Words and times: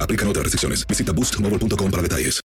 Aplican 0.00 0.28
otras 0.28 0.44
restricciones. 0.44 0.86
Visita 0.86 1.12
boostmobile.com 1.12 1.90
para 1.90 2.02
detalles. 2.02 2.40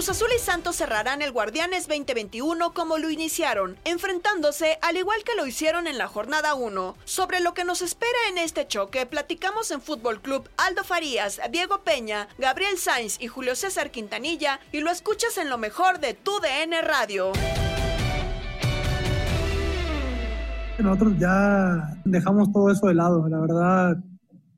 Cruz 0.00 0.08
Azul 0.08 0.28
y 0.34 0.38
Santos 0.38 0.76
cerrarán 0.76 1.20
el 1.20 1.30
Guardianes 1.30 1.86
2021 1.86 2.72
como 2.72 2.96
lo 2.96 3.10
iniciaron, 3.10 3.76
enfrentándose 3.84 4.78
al 4.80 4.96
igual 4.96 5.22
que 5.24 5.34
lo 5.34 5.46
hicieron 5.46 5.86
en 5.86 5.98
la 5.98 6.08
jornada 6.08 6.54
1. 6.54 6.96
Sobre 7.04 7.40
lo 7.40 7.52
que 7.52 7.64
nos 7.64 7.82
espera 7.82 8.18
en 8.30 8.38
este 8.38 8.66
choque, 8.66 9.04
platicamos 9.04 9.70
en 9.70 9.82
Fútbol 9.82 10.22
Club 10.22 10.48
Aldo 10.56 10.84
Farías, 10.84 11.38
Diego 11.50 11.82
Peña, 11.82 12.28
Gabriel 12.38 12.78
Sainz 12.78 13.20
y 13.20 13.26
Julio 13.26 13.54
César 13.54 13.90
Quintanilla 13.90 14.60
y 14.72 14.80
lo 14.80 14.90
escuchas 14.90 15.36
en 15.36 15.50
lo 15.50 15.58
mejor 15.58 16.00
de 16.00 16.14
tu 16.14 16.40
DN 16.40 16.80
Radio. 16.80 17.32
Nosotros 20.82 21.18
ya 21.18 21.96
dejamos 22.04 22.50
todo 22.52 22.70
eso 22.70 22.86
de 22.86 22.94
lado, 22.94 23.28
la 23.28 23.40
verdad, 23.40 24.02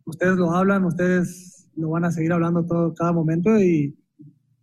ustedes 0.05 0.37
lo 0.37 0.53
hablan, 0.53 0.85
ustedes 0.85 1.69
lo 1.75 1.91
van 1.91 2.05
a 2.05 2.13
seguir 2.13 2.33
hablando 2.33 2.65
todo 2.65 2.95
cada 2.95 3.13
momento 3.13 3.59
y 3.59 3.97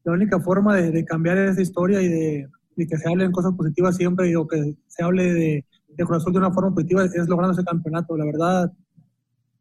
la 0.03 0.13
única 0.13 0.39
forma 0.39 0.75
de, 0.75 1.03
cambiar 1.05 1.37
esa 1.37 1.61
historia 1.61 2.01
y 2.01 2.07
de, 2.07 2.47
que 2.77 2.97
se 2.97 3.09
hablen 3.09 3.31
cosas 3.31 3.53
positivas 3.55 3.97
siempre 3.97 4.35
o 4.35 4.47
que 4.47 4.75
se 4.87 5.03
hable 5.03 5.33
de, 5.33 5.65
de 5.89 6.15
Azul 6.15 6.33
de 6.33 6.39
una 6.39 6.51
forma 6.51 6.73
positiva 6.73 7.03
es 7.03 7.27
logrando 7.27 7.53
ese 7.53 7.65
campeonato. 7.65 8.15
La 8.15 8.25
verdad, 8.25 8.71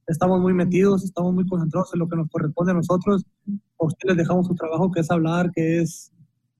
estamos 0.06 0.40
muy 0.40 0.54
metidos, 0.54 1.04
estamos 1.04 1.34
muy 1.34 1.46
concentrados 1.46 1.90
en 1.94 2.00
lo 2.00 2.08
que 2.08 2.16
nos 2.16 2.30
corresponde 2.30 2.72
a 2.72 2.76
nosotros. 2.76 3.24
A 3.78 3.86
ustedes 3.86 4.16
les 4.16 4.24
dejamos 4.24 4.46
su 4.46 4.54
trabajo, 4.54 4.90
que 4.90 5.00
es 5.00 5.10
hablar, 5.10 5.50
que 5.52 5.80
es 5.80 6.12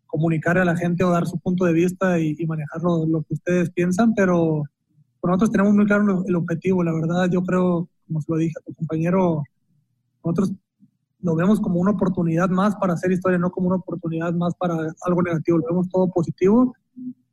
comunicar 0.07 0.59
a 0.59 0.65
la 0.65 0.77
gente 0.77 1.05
o 1.05 1.11
dar 1.11 1.27
su 1.27 1.39
punto 1.39 1.65
de 1.65 1.73
vista 1.73 2.19
y, 2.19 2.35
manejar 2.47 2.83
lo, 2.83 3.23
que 3.23 3.35
ustedes 3.35 3.71
piensan, 3.71 4.15
pero 4.15 4.65
nosotros 5.23 5.51
tenemos 5.51 5.75
muy 5.75 5.87
claro 5.87 6.25
el 6.27 6.37
objetivo. 6.37 6.83
La 6.83 6.93
verdad, 6.93 7.29
yo 7.31 7.43
creo, 7.43 7.89
como 8.07 8.21
se 8.21 8.33
lo 8.33 8.39
dije 8.39 8.55
a 8.59 8.65
tu 8.65 8.75
compañero, 8.75 9.43
nosotros 10.25 10.53
lo 11.21 11.35
vemos 11.35 11.61
como 11.61 11.81
una 11.81 11.93
oportunidad 11.93 12.49
más 12.49 12.77
para 12.77 12.95
hacer 12.95 13.11
historia, 13.11 13.39
no 13.39 13.51
como 13.51 13.69
una 13.69 13.77
oportunidad 13.77 14.33
más 14.35 14.55
para 14.55 14.75
algo 15.03 15.23
negativo. 15.23 15.59
Lo 15.59 15.67
vemos 15.67 15.89
todo 15.89 16.09
positivo 16.11 16.75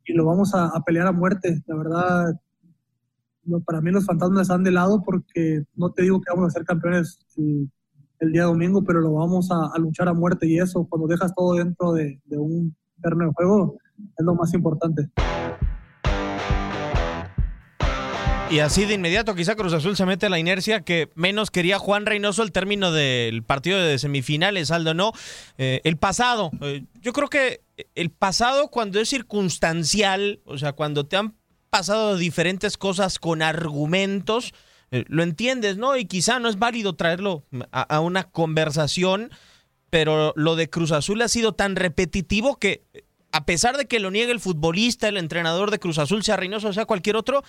y 0.06 0.14
lo 0.14 0.26
vamos 0.26 0.54
a, 0.54 0.72
pelear 0.86 1.08
a 1.08 1.12
muerte. 1.12 1.62
La 1.68 1.76
verdad, 1.76 2.42
para 3.66 3.82
mí 3.82 3.92
los 3.92 4.06
fantasmas 4.06 4.44
están 4.44 4.64
de 4.64 4.72
lado 4.72 5.04
porque 5.04 5.64
no 5.76 5.92
te 5.92 6.04
digo 6.04 6.20
que 6.20 6.34
vamos 6.34 6.48
a 6.48 6.58
ser 6.58 6.66
campeones 6.66 7.20
el, 7.38 7.70
el 8.20 8.32
día 8.32 8.46
domingo, 8.46 8.84
pero 8.84 9.02
lo 9.02 9.14
vamos 9.14 9.50
a, 9.52 9.78
luchar 9.78 10.08
a 10.08 10.14
muerte 10.14 10.48
y 10.48 10.60
eso, 10.60 10.88
cuando 10.90 11.08
dejas 11.08 11.34
todo 11.36 11.56
dentro 11.56 11.94
de, 11.94 12.20
de 12.26 12.38
un 12.38 12.76
terreno 13.02 13.26
de 13.26 13.34
juego, 13.34 13.78
es 14.18 14.26
lo 14.26 14.36
más 14.36 14.54
importante. 14.54 15.10
Y 18.50 18.60
así 18.60 18.86
de 18.86 18.94
inmediato 18.94 19.34
quizá 19.34 19.56
Cruz 19.56 19.74
Azul 19.74 19.98
se 19.98 20.06
mete 20.06 20.30
la 20.30 20.38
inercia 20.38 20.82
que 20.82 21.10
menos 21.16 21.50
quería 21.50 21.80
Juan 21.80 22.06
Reynoso 22.06 22.44
al 22.44 22.52
término 22.52 22.92
del 22.92 23.44
partido 23.44 23.80
de 23.80 23.98
semifinales, 23.98 24.70
Aldo, 24.70 24.94
¿no? 24.94 25.14
Eh, 25.58 25.82
el 25.84 25.98
pasado, 25.98 26.52
eh, 26.62 26.84
yo 27.02 27.12
creo 27.12 27.28
que 27.28 27.62
el 27.96 28.12
pasado 28.12 28.68
cuando 28.70 29.00
es 29.00 29.10
circunstancial, 29.10 30.42
o 30.46 30.60
sea, 30.60 30.74
cuando 30.74 31.08
te 31.08 31.18
han 31.18 31.34
pasado 31.72 32.18
diferentes 32.18 32.78
cosas 32.78 33.18
con 33.18 33.42
argumentos, 33.42 34.54
eh, 34.92 35.06
lo 35.08 35.24
entiendes, 35.24 35.78
¿no? 35.78 35.98
Y 35.98 36.06
quizá 36.06 36.40
no 36.40 36.48
es 36.48 36.60
válido 36.60 36.94
traerlo 36.94 37.44
a, 37.72 37.82
a 37.82 38.00
una 38.00 38.26
conversación, 38.26 39.32
pero 39.90 40.34
lo 40.36 40.56
de 40.56 40.70
Cruz 40.70 40.92
Azul 40.92 41.22
ha 41.24 41.28
sido 41.30 41.54
tan 41.54 41.76
repetitivo 41.76 42.58
que 42.58 42.84
a 43.36 43.46
pesar 43.46 43.76
de 43.76 43.86
que 43.86 44.00
lo 44.00 44.12
niegue 44.12 44.32
el 44.32 44.40
futbolista, 44.40 45.10
el 45.10 45.18
entrenador 45.18 45.70
de 45.70 45.78
Cruz 45.78 45.98
Azul, 45.98 46.24
sea 46.24 46.38
Reynoso 46.38 46.72
sea 46.72 46.86
cualquier 46.86 47.18
otro, 47.18 47.44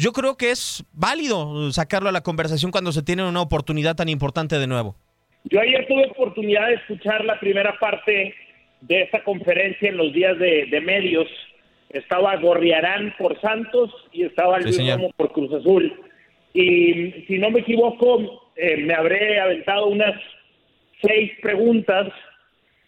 yo 0.00 0.12
creo 0.12 0.36
que 0.36 0.50
es 0.50 0.82
válido 0.92 1.70
sacarlo 1.72 2.08
a 2.08 2.12
la 2.12 2.22
conversación 2.22 2.70
cuando 2.70 2.90
se 2.90 3.02
tiene 3.02 3.28
una 3.28 3.42
oportunidad 3.42 3.96
tan 3.96 4.08
importante 4.08 4.58
de 4.58 4.66
nuevo. 4.66 4.96
Yo 5.44 5.60
ayer 5.60 5.86
tuve 5.86 6.06
oportunidad 6.10 6.68
de 6.68 6.74
escuchar 6.74 7.22
la 7.24 7.38
primera 7.38 7.78
parte 7.78 8.34
de 8.80 9.02
esta 9.02 9.22
conferencia 9.22 9.90
en 9.90 9.98
los 9.98 10.12
días 10.14 10.38
de, 10.38 10.66
de 10.70 10.80
medios. 10.80 11.28
Estaba 11.90 12.36
Gorriarán 12.36 13.14
por 13.18 13.38
Santos 13.42 13.90
y 14.12 14.24
estaba 14.24 14.58
Luis 14.58 14.76
sí, 14.76 14.90
Romo 14.90 15.10
por 15.16 15.32
Cruz 15.32 15.52
Azul. 15.52 15.92
Y 16.54 17.24
si 17.26 17.38
no 17.38 17.50
me 17.50 17.60
equivoco, 17.60 18.50
eh, 18.56 18.78
me 18.78 18.94
habré 18.94 19.38
aventado 19.38 19.86
unas 19.88 20.18
seis 21.02 21.32
preguntas 21.42 22.08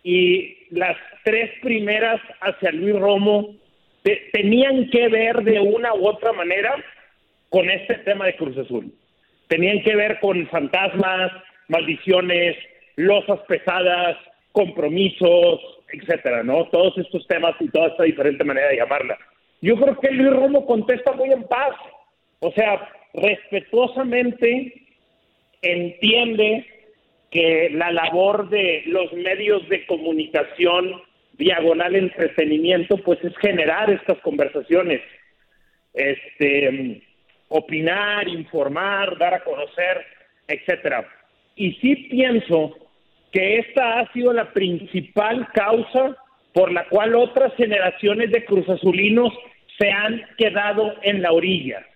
y 0.02 0.56
las 0.70 0.96
tres 1.24 1.50
primeras 1.60 2.20
hacia 2.40 2.72
Luis 2.72 2.98
Romo 2.98 3.54
te, 4.02 4.30
tenían 4.32 4.88
que 4.88 5.08
ver 5.08 5.42
de 5.42 5.60
una 5.60 5.94
u 5.94 6.06
otra 6.06 6.32
manera 6.32 6.82
con 7.52 7.68
este 7.68 7.96
tema 7.98 8.24
de 8.24 8.36
Cruz 8.36 8.56
Azul. 8.56 8.90
Tenían 9.46 9.82
que 9.82 9.94
ver 9.94 10.18
con 10.20 10.48
fantasmas, 10.48 11.30
maldiciones, 11.68 12.56
losas 12.96 13.40
pesadas, 13.46 14.16
compromisos, 14.52 15.60
etcétera, 15.92 16.42
¿no? 16.42 16.64
Todos 16.68 16.96
estos 16.96 17.26
temas 17.26 17.54
y 17.60 17.68
toda 17.68 17.88
esta 17.88 18.04
diferente 18.04 18.42
manera 18.42 18.68
de 18.68 18.78
llamarla. 18.78 19.18
Yo 19.60 19.76
creo 19.76 20.00
que 20.00 20.10
Luis 20.10 20.32
Romo 20.32 20.64
contesta 20.64 21.12
muy 21.12 21.30
en 21.30 21.44
paz, 21.44 21.74
o 22.40 22.50
sea, 22.52 22.88
respetuosamente 23.12 24.86
entiende 25.60 26.66
que 27.30 27.68
la 27.70 27.92
labor 27.92 28.48
de 28.48 28.82
los 28.86 29.12
medios 29.12 29.68
de 29.68 29.84
comunicación 29.86 31.02
diagonal 31.34 31.96
entretenimiento 31.96 32.96
pues 32.96 33.22
es 33.22 33.36
generar 33.36 33.90
estas 33.90 34.18
conversaciones 34.20 35.02
este 35.94 37.02
opinar, 37.52 38.28
informar, 38.28 39.16
dar 39.18 39.34
a 39.34 39.44
conocer, 39.44 40.04
etcétera. 40.48 41.06
Y 41.56 41.72
sí 41.74 41.96
pienso 42.10 42.76
que 43.30 43.58
esta 43.58 44.00
ha 44.00 44.12
sido 44.12 44.32
la 44.32 44.52
principal 44.52 45.48
causa 45.52 46.16
por 46.52 46.70
la 46.72 46.88
cual 46.88 47.14
otras 47.14 47.54
generaciones 47.56 48.30
de 48.30 48.44
cruzazulinos 48.44 49.32
se 49.78 49.90
han 49.90 50.22
quedado 50.36 50.94
en 51.02 51.22
la 51.22 51.32
orilla. 51.32 51.86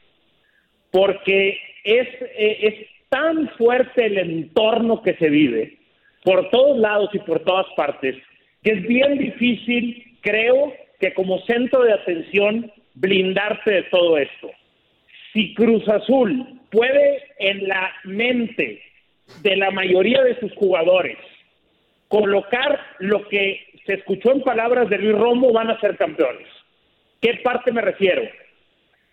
Porque 0.91 1.59
es, 1.85 2.09
eh, 2.37 2.59
es 2.63 2.75
tan 3.09 3.49
fuerte 3.51 4.07
el 4.07 4.19
entorno 4.19 5.03
que 5.03 5.15
se 5.15 5.29
vive 5.29 5.79
por 6.25 6.51
todos 6.51 6.79
lados 6.79 7.11
y 7.13 7.19
por 7.21 7.41
todas 7.41 7.67
partes 7.77 8.17
que 8.67 8.73
es 8.73 8.83
bien 8.83 9.17
difícil, 9.19 10.19
creo, 10.23 10.73
que 10.99 11.15
como 11.15 11.39
centro 11.43 11.85
de 11.85 11.93
atención 11.93 12.73
blindarte 12.95 13.71
de 13.71 13.83
todo 13.85 14.19
esto. 14.19 14.51
Si 15.37 15.53
Cruz 15.53 15.87
Azul 15.87 16.47
puede 16.71 17.23
en 17.39 17.69
la 17.69 17.93
mente 18.05 18.81
de 19.43 19.57
la 19.57 19.71
mayoría 19.71 20.23
de 20.23 20.41
sus 20.41 20.51
jugadores 20.55 21.19
colocar 22.09 22.81
lo 23.01 23.29
que 23.29 23.67
se 23.85 23.97
escuchó 23.97 24.33
en 24.33 24.41
palabras 24.41 24.89
de 24.89 24.97
Luis 24.97 25.15
Romo, 25.15 25.53
van 25.53 25.69
a 25.69 25.79
ser 25.79 25.99
campeones. 25.99 26.49
¿Qué 27.21 27.35
parte 27.45 27.71
me 27.71 27.83
refiero? 27.83 28.23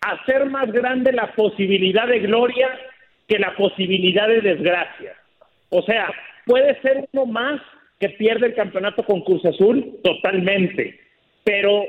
Hacer 0.00 0.46
más 0.46 0.72
grande 0.72 1.12
la 1.12 1.30
posibilidad 1.34 2.08
de 2.08 2.20
gloria 2.20 2.70
que 3.28 3.38
la 3.38 3.54
posibilidad 3.54 4.26
de 4.26 4.40
desgracia. 4.40 5.12
O 5.68 5.82
sea, 5.82 6.10
puede 6.46 6.80
ser 6.80 7.06
uno 7.12 7.26
más 7.26 7.60
que 8.00 8.08
pierde 8.08 8.46
el 8.46 8.54
campeonato 8.54 9.02
con 9.04 9.20
Cruz 9.20 9.44
Azul, 9.44 10.00
totalmente, 10.02 10.98
pero 11.44 11.84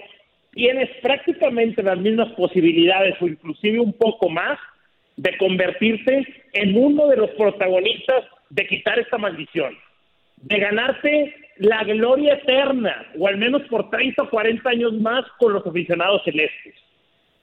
tienes 0.56 0.90
prácticamente 1.02 1.84
las 1.84 2.00
mismas 2.00 2.30
posibilidades 2.32 3.16
o 3.22 3.28
inclusive 3.28 3.80
un 3.80 3.94
poco 3.94 4.30
más 4.30 4.58
de 5.18 5.38
convertirte 5.38 6.26
en 6.54 6.78
uno 6.78 7.08
de 7.08 7.18
los 7.18 7.30
protagonistas 7.32 8.24
de 8.50 8.66
quitar 8.66 8.98
esta 8.98 9.18
maldición, 9.18 9.78
de 10.38 10.58
ganarte 10.58 11.36
la 11.58 11.84
gloria 11.84 12.36
eterna, 12.36 13.06
o 13.18 13.28
al 13.28 13.38
menos 13.38 13.64
por 13.64 13.90
30 13.90 14.24
o 14.24 14.30
40 14.30 14.70
años 14.70 14.94
más 14.94 15.26
con 15.40 15.54
los 15.54 15.68
aficionados 15.68 16.22
celestes. 16.24 16.74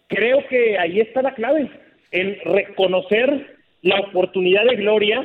Creo 0.09 0.47
que 0.49 0.79
ahí 0.79 1.01
está 1.01 1.21
la 1.23 1.35
clave, 1.35 1.71
en 2.13 2.39
reconocer 2.45 3.59
la 3.83 4.01
oportunidad 4.01 4.65
de 4.65 4.77
gloria 4.77 5.23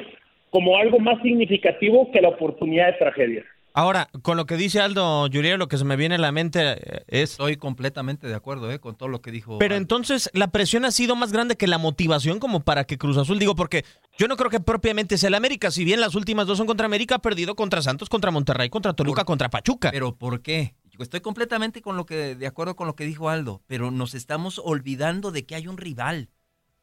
como 0.50 0.78
algo 0.78 1.00
más 1.00 1.22
significativo 1.22 2.12
que 2.12 2.22
la 2.22 2.30
oportunidad 2.30 2.88
de 2.88 3.00
tragedia. 3.00 3.46
Ahora, 3.78 4.10
con 4.24 4.38
lo 4.38 4.48
que 4.48 4.58
dice 4.58 4.80
Aldo 4.80 5.28
Yuriel, 5.28 5.60
lo 5.60 5.68
que 5.68 5.78
se 5.78 5.86
me 5.86 5.98
viene 5.98 6.16
a 6.16 6.18
la 6.18 6.32
mente 6.32 6.62
eh, 6.62 7.04
es... 7.10 7.34
Estoy 7.34 7.58
completamente 7.58 8.26
de 8.26 8.34
acuerdo 8.34 8.72
eh, 8.72 8.80
con 8.80 8.96
todo 8.96 9.08
lo 9.08 9.22
que 9.22 9.30
dijo. 9.30 9.60
Pero 9.60 9.76
entonces, 9.76 10.32
¿la 10.34 10.48
presión 10.48 10.84
ha 10.84 10.90
sido 10.90 11.16
más 11.16 11.32
grande 11.32 11.58
que 11.58 11.68
la 11.68 11.78
motivación 11.78 12.40
como 12.40 12.62
para 12.62 12.86
que 12.86 12.98
Cruz 12.98 13.18
Azul, 13.18 13.38
digo, 13.38 13.56
porque 13.56 13.86
yo 14.18 14.28
no 14.28 14.36
creo 14.36 14.50
que 14.50 14.60
propiamente 14.60 15.20
sea 15.20 15.28
el 15.28 15.36
América, 15.36 15.70
si 15.70 15.86
bien 15.86 16.02
las 16.02 16.16
últimas 16.16 16.48
dos 16.48 16.58
son 16.58 16.66
contra 16.66 16.88
América, 16.88 17.18
ha 17.18 17.20
perdido 17.20 17.56
contra 17.56 17.84
Santos, 17.84 18.10
contra 18.10 18.32
Monterrey, 18.32 18.72
contra 18.72 18.94
Toluca, 18.94 19.26
contra 19.26 19.52
Pachuca. 19.52 19.92
Pero 19.92 20.16
¿por 20.16 20.42
qué? 20.42 20.74
Estoy 20.98 21.22
completamente 21.22 21.84
con 21.84 21.98
lo 21.98 22.08
que, 22.08 22.34
de 22.34 22.48
acuerdo 22.48 22.76
con 22.76 22.88
lo 22.88 22.96
que 22.96 23.06
dijo 23.06 23.30
Aldo, 23.30 23.62
pero 23.68 23.92
nos 23.92 24.16
estamos 24.16 24.60
olvidando 24.64 25.30
de 25.30 25.46
que 25.46 25.54
hay 25.54 25.68
un 25.68 25.78
rival. 25.78 26.30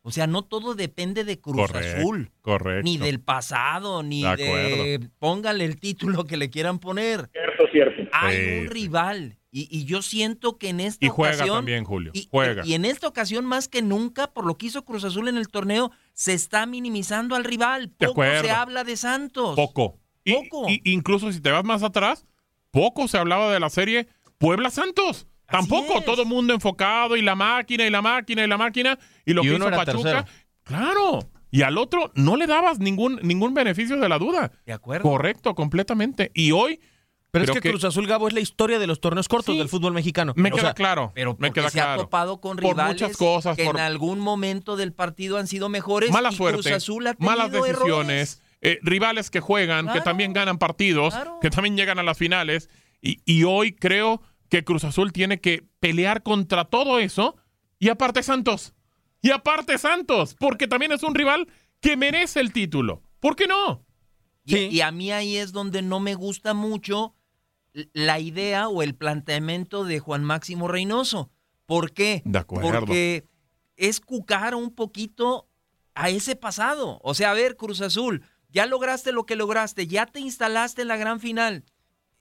O 0.07 0.11
sea, 0.11 0.27
no 0.27 0.43
todo 0.43 0.75
depende 0.75 1.25
de 1.25 1.41
Cruz 1.41 1.71
Azul. 1.75 2.31
Correcto. 2.43 2.83
Ni 2.85 2.99
del 2.99 3.21
pasado, 3.21 4.03
ni 4.03 4.23
de, 4.23 5.09
póngale 5.19 5.65
el 5.65 5.81
título 5.81 6.25
que 6.25 6.37
le 6.37 6.51
quieran 6.51 6.79
poner. 6.79 7.31
Cierto, 7.33 7.65
cierto. 7.73 8.11
Hay 8.13 8.61
un 8.61 8.67
rival. 8.67 9.39
Y, 9.51 9.87
yo 9.87 10.03
siento 10.03 10.59
que 10.59 10.69
en 10.69 10.81
esta 10.81 11.07
y 11.07 11.09
juega 11.09 11.37
ocasión. 11.37 11.59
también, 11.59 11.85
Julio. 11.85 12.11
Y, 12.13 12.29
juega. 12.31 12.67
Y 12.67 12.75
en 12.75 12.85
esta 12.85 13.09
ocasión, 13.09 13.47
más 13.47 13.67
que 13.67 13.81
nunca, 13.81 14.27
por 14.27 14.45
lo 14.45 14.59
que 14.59 14.67
hizo 14.67 14.85
Cruz 14.85 15.05
Azul 15.05 15.27
en 15.29 15.39
el 15.39 15.49
torneo, 15.49 15.91
se 16.13 16.35
está 16.35 16.67
minimizando 16.67 17.35
al 17.35 17.45
rival. 17.45 17.89
Poco 17.89 18.23
se 18.23 18.51
habla 18.51 18.85
de 18.85 18.99
Santos. 18.99 19.57
Poco. 19.57 20.01
Poco. 20.27 20.69
Y, 20.69 20.83
incluso 20.85 21.33
si 21.33 21.41
te 21.41 21.51
vas 21.51 21.65
más 21.65 21.83
atrás, 21.83 22.27
poco 22.71 23.09
se 23.09 23.17
hablaba 23.17 23.51
de 23.51 23.61
la 23.61 23.71
serie 23.71 24.07
Puebla 24.37 24.71
Tampoco 25.47 26.01
todo 26.03 26.23
el 26.23 26.29
mundo 26.29 26.55
enfocado 26.55 27.17
y 27.17 27.23
la 27.23 27.35
máquina 27.35 27.87
y 27.87 27.91
la 27.91 28.03
máquina 28.03 28.45
y 28.45 28.49
la 28.49 28.59
máquina 28.59 28.99
y 29.25 29.33
lo 29.33 29.43
que 29.43 29.55
hizo 29.55 29.71
Pachuca. 29.71 30.27
Claro. 30.63 31.31
Y 31.51 31.63
al 31.63 31.79
otro 31.79 32.11
no 32.17 32.37
le 32.37 32.49
dabas 32.49 32.81
ningún, 32.81 33.21
ningún 33.23 33.55
beneficio 33.55 33.97
de 33.97 34.09
la 34.09 34.19
duda. 34.19 34.51
De 34.67 34.73
acuerdo. 34.73 35.09
Correcto, 35.09 35.55
completamente. 35.55 36.33
Y 36.35 36.51
hoy. 36.51 36.81
Pero 37.31 37.45
es 37.45 37.51
que, 37.61 37.71
Cruz 37.71 37.85
Azul 37.85 38.07
Gabo 38.07 38.27
es 38.29 38.35
la 38.35 38.41
historia 38.41 38.79
de 38.79 38.87
los 38.87 39.01
torneos 39.01 39.29
cortos 39.29 39.57
del 39.57 39.69
fútbol 39.69 39.93
mexicano. 39.93 40.33
Me 40.37 40.51
queda 40.51 40.75
claro. 40.75 41.13
Pero 41.15 41.37
me 41.39 41.53
queda 41.53 41.71
se 41.71 41.81
ha 41.81 41.97
topado 41.97 42.41
con 42.41 42.59
rivales 42.59 43.01
muchas 43.01 43.17
cosas, 43.17 43.57
que 43.57 43.65
por... 43.65 43.77
en 43.77 43.83
algún 43.83 44.19
momento 44.21 44.77
del 44.77 44.93
partido 44.93 45.39
han 45.39 45.47
sido 45.47 45.69
mejores. 45.69 46.11
Mala 46.11 46.31
y 46.33 46.35
suerte. 46.35 46.63
Cruz 46.63 46.73
Azul 46.73 47.07
ha 47.07 47.15
malas 47.19 47.53
decisiones. 47.53 48.43
Eh, 48.61 48.79
rivales 48.83 49.31
que 49.31 49.41
juegan, 49.41 49.93
que 49.93 50.01
también 50.01 50.33
ganan 50.33 50.59
partidos, 50.59 51.15
que 51.41 51.51
también 51.51 51.77
llegan 51.77 51.99
a 51.99 52.03
las 52.03 52.19
finales. 52.19 52.69
Y, 53.01 53.21
y 53.27 53.45
hoy 53.45 53.75
creo 53.75 54.23
que 54.49 54.65
Cruz 54.65 54.85
Azul 54.85 55.13
tiene 55.13 55.41
que 55.41 55.65
pelear 55.81 56.23
contra 56.23 56.65
todo 56.65 56.99
eso. 56.99 57.37
Y 57.79 57.89
aparte 57.89 58.23
Santos. 58.23 58.75
Y 59.21 59.31
aparte 59.31 59.79
Santos. 59.79 60.37
Porque 60.39 60.69
también 60.69 60.93
es 60.93 61.03
un 61.03 61.15
rival 61.15 61.49
que 61.81 61.97
merece 61.97 62.41
el 62.41 62.53
título. 62.53 63.03
¿Por 63.21 63.37
qué 63.37 63.47
no? 63.47 63.85
Y, 64.45 64.57
y 64.57 64.81
a 64.81 64.91
mí 64.91 65.11
ahí 65.11 65.37
es 65.37 65.53
donde 65.53 65.83
no 65.83 66.01
me 66.01 66.15
gusta 66.15 66.55
mucho 66.55 67.15
la 67.93 68.21
idea 68.21 68.69
o 68.69 68.83
el 68.83 68.95
planteamiento 68.95 69.85
de 69.85 69.99
Juan 69.99 70.23
Máximo 70.25 70.69
Reynoso. 70.69 71.31
¿Por 71.67 71.93
qué? 71.93 72.23
De 72.25 72.39
acuerdo. 72.39 72.71
Porque 72.71 73.27
es 73.77 74.01
cucar 74.01 74.55
un 74.55 74.75
poquito 74.75 75.49
a 75.95 76.11
ese 76.11 76.37
pasado. 76.37 77.01
O 77.03 77.15
sea, 77.15 77.31
a 77.31 77.35
ver, 77.35 77.57
Cruz 77.57 77.81
Azul, 77.81 78.23
ya 78.49 78.67
lograste 78.67 79.13
lo 79.13 79.27
que 79.27 79.37
lograste, 79.37 79.87
ya 79.87 80.07
te 80.07 80.21
instalaste 80.21 80.83
en 80.83 80.89
la 80.89 80.97
gran 80.97 81.21
final 81.21 81.65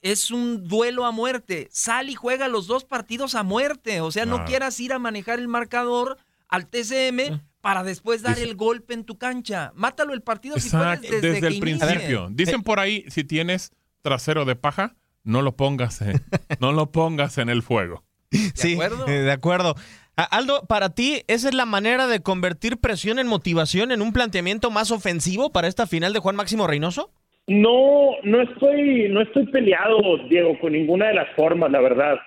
es 0.03 0.31
un 0.31 0.67
duelo 0.67 1.05
a 1.05 1.11
muerte. 1.11 1.69
Sal 1.71 2.09
y 2.09 2.13
juega 2.13 2.47
los 2.49 2.67
dos 2.67 2.83
partidos 2.83 3.33
a 3.35 3.41
muerte. 3.41 4.01
O 4.01 4.11
sea, 4.11 4.25
no 4.25 4.45
quieras 4.45 4.79
ir 4.79 4.93
a 4.93 4.99
manejar 4.99 5.39
el 5.39 5.47
marcador 5.47 6.17
al 6.49 6.67
TCM 6.67 7.19
eh. 7.19 7.41
para 7.61 7.83
después 7.83 8.21
dar 8.21 8.37
el 8.37 8.55
golpe 8.55 8.93
en 8.93 9.05
tu 9.05 9.17
cancha. 9.17 9.71
Mátalo 9.75 10.13
el 10.13 10.21
partido 10.21 10.59
si 10.59 10.69
puedes 10.69 11.01
desde, 11.01 11.47
el 11.47 11.59
principio. 11.59 12.27
Dicen 12.29 12.63
por 12.63 12.79
ahí, 12.79 13.05
si 13.09 13.23
tienes 13.23 13.71
trasero 14.01 14.43
de 14.43 14.57
paja, 14.57 14.95
no 15.23 15.41
lo 15.41 15.55
pongas 15.55 16.01
en, 16.01 16.21
no 16.59 16.73
lo 16.73 16.91
pongas 16.91 17.37
en 17.37 17.49
el 17.49 17.63
fuego. 17.63 18.03
sí, 18.53 18.73
acuerdo? 18.73 19.07
Eh, 19.07 19.21
de 19.21 19.31
acuerdo. 19.31 19.75
Aldo, 20.15 20.65
para 20.67 20.89
ti, 20.89 21.23
¿esa 21.27 21.47
es 21.47 21.55
la 21.55 21.65
manera 21.65 22.07
de 22.07 22.19
convertir 22.19 22.77
presión 22.77 23.19
en 23.19 23.27
motivación 23.27 23.91
en 23.91 24.01
un 24.01 24.13
planteamiento 24.13 24.69
más 24.69 24.91
ofensivo 24.91 25.51
para 25.51 25.67
esta 25.67 25.87
final 25.87 26.13
de 26.13 26.19
Juan 26.19 26.35
Máximo 26.35 26.67
Reynoso? 26.67 27.11
No, 27.47 28.11
no 28.23 28.41
estoy, 28.41 29.09
no 29.09 29.21
estoy 29.21 29.47
peleado, 29.47 29.99
Diego, 30.29 30.57
con 30.59 30.73
ninguna 30.73 31.07
de 31.07 31.15
las 31.15 31.29
formas, 31.35 31.71
la 31.71 31.81
verdad. 31.81 32.17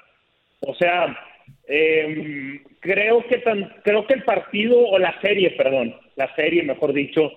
O 0.60 0.74
sea, 0.74 1.16
eh, 1.68 2.60
creo 2.80 3.26
que 3.26 3.38
tan, 3.38 3.74
creo 3.82 4.06
que 4.06 4.14
el 4.14 4.24
partido 4.24 4.78
o 4.78 4.98
la 4.98 5.18
serie, 5.20 5.52
perdón, 5.52 5.94
la 6.16 6.34
serie, 6.34 6.62
mejor 6.62 6.92
dicho, 6.92 7.32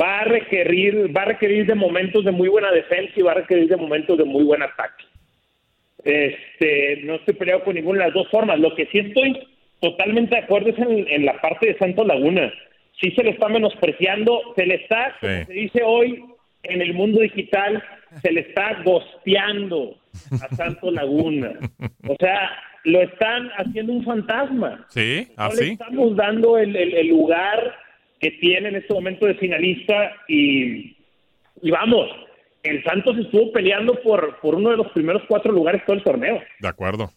va 0.00 0.20
a 0.20 0.24
requerir, 0.24 1.16
va 1.16 1.22
a 1.22 1.26
requerir 1.26 1.66
de 1.66 1.74
momentos 1.74 2.24
de 2.24 2.32
muy 2.32 2.48
buena 2.48 2.70
defensa 2.72 3.12
y 3.16 3.22
va 3.22 3.32
a 3.32 3.36
requerir 3.36 3.68
de 3.68 3.76
momentos 3.76 4.18
de 4.18 4.24
muy 4.24 4.42
buen 4.44 4.62
ataque. 4.62 5.04
Este, 6.04 7.02
no 7.04 7.14
estoy 7.16 7.34
peleado 7.34 7.62
con 7.62 7.74
ninguna 7.74 8.00
de 8.00 8.04
las 8.06 8.14
dos 8.14 8.28
formas. 8.30 8.58
Lo 8.58 8.74
que 8.74 8.86
sí 8.86 8.98
estoy 8.98 9.38
totalmente 9.80 10.34
de 10.34 10.42
acuerdo 10.42 10.70
es 10.70 10.78
en, 10.78 11.24
la 11.24 11.40
parte 11.40 11.66
de 11.66 11.78
Santo 11.78 12.04
Laguna. 12.04 12.52
Sí 13.00 13.10
se 13.12 13.22
le 13.22 13.30
está 13.30 13.48
menospreciando, 13.48 14.40
se 14.56 14.66
le 14.66 14.76
está, 14.76 15.16
como 15.20 15.44
se 15.44 15.52
dice 15.52 15.82
hoy, 15.84 16.22
en 16.62 16.82
el 16.82 16.94
mundo 16.94 17.20
digital 17.20 17.82
se 18.20 18.32
le 18.32 18.40
está 18.40 18.82
gosteando 18.84 19.96
a 20.32 20.54
Santo 20.54 20.90
Laguna. 20.90 21.52
O 22.08 22.16
sea, 22.18 22.50
lo 22.84 23.00
están 23.02 23.50
haciendo 23.56 23.92
un 23.92 24.04
fantasma. 24.04 24.86
Sí, 24.88 25.28
así. 25.36 25.56
No 25.56 25.62
le 25.62 25.72
estamos 25.72 26.16
dando 26.16 26.58
el, 26.58 27.08
lugar 27.08 27.76
que 28.20 28.30
tiene 28.32 28.68
en 28.68 28.76
este 28.76 28.94
momento 28.94 29.26
de 29.26 29.34
finalista 29.34 30.12
y, 30.28 30.96
y 31.62 31.70
vamos, 31.70 32.08
el 32.62 32.82
Santos 32.84 33.16
estuvo 33.18 33.52
peleando 33.52 34.00
por, 34.02 34.38
por 34.40 34.54
uno 34.54 34.70
de 34.70 34.76
los 34.76 34.88
primeros 34.92 35.22
cuatro 35.28 35.52
lugares 35.52 35.82
todo 35.84 35.96
el 35.96 36.04
torneo. 36.04 36.40
De 36.60 36.68
acuerdo. 36.68 37.12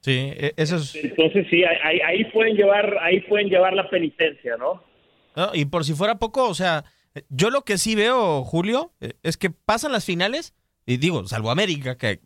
Sí, 0.00 0.32
e, 0.36 0.52
eso 0.56 0.76
es. 0.76 0.94
Entonces 0.94 1.46
sí, 1.50 1.64
ahí, 1.64 2.00
ahí 2.00 2.24
pueden 2.26 2.54
llevar, 2.54 2.96
ahí 3.00 3.20
pueden 3.20 3.48
llevar 3.48 3.74
la 3.74 3.88
penitencia, 3.88 4.56
¿no? 4.56 4.82
¿no? 5.34 5.50
Y 5.54 5.64
por 5.64 5.84
si 5.84 5.94
fuera 5.94 6.18
poco, 6.18 6.48
o 6.48 6.54
sea, 6.54 6.84
yo 7.28 7.50
lo 7.50 7.64
que 7.64 7.78
sí 7.78 7.94
veo, 7.94 8.44
Julio, 8.44 8.92
eh, 9.00 9.14
es 9.22 9.36
que 9.36 9.50
pasan 9.50 9.92
las 9.92 10.04
finales, 10.04 10.54
y 10.86 10.96
digo, 10.96 11.26
salvo 11.26 11.50
América, 11.50 11.96
que 11.96 12.20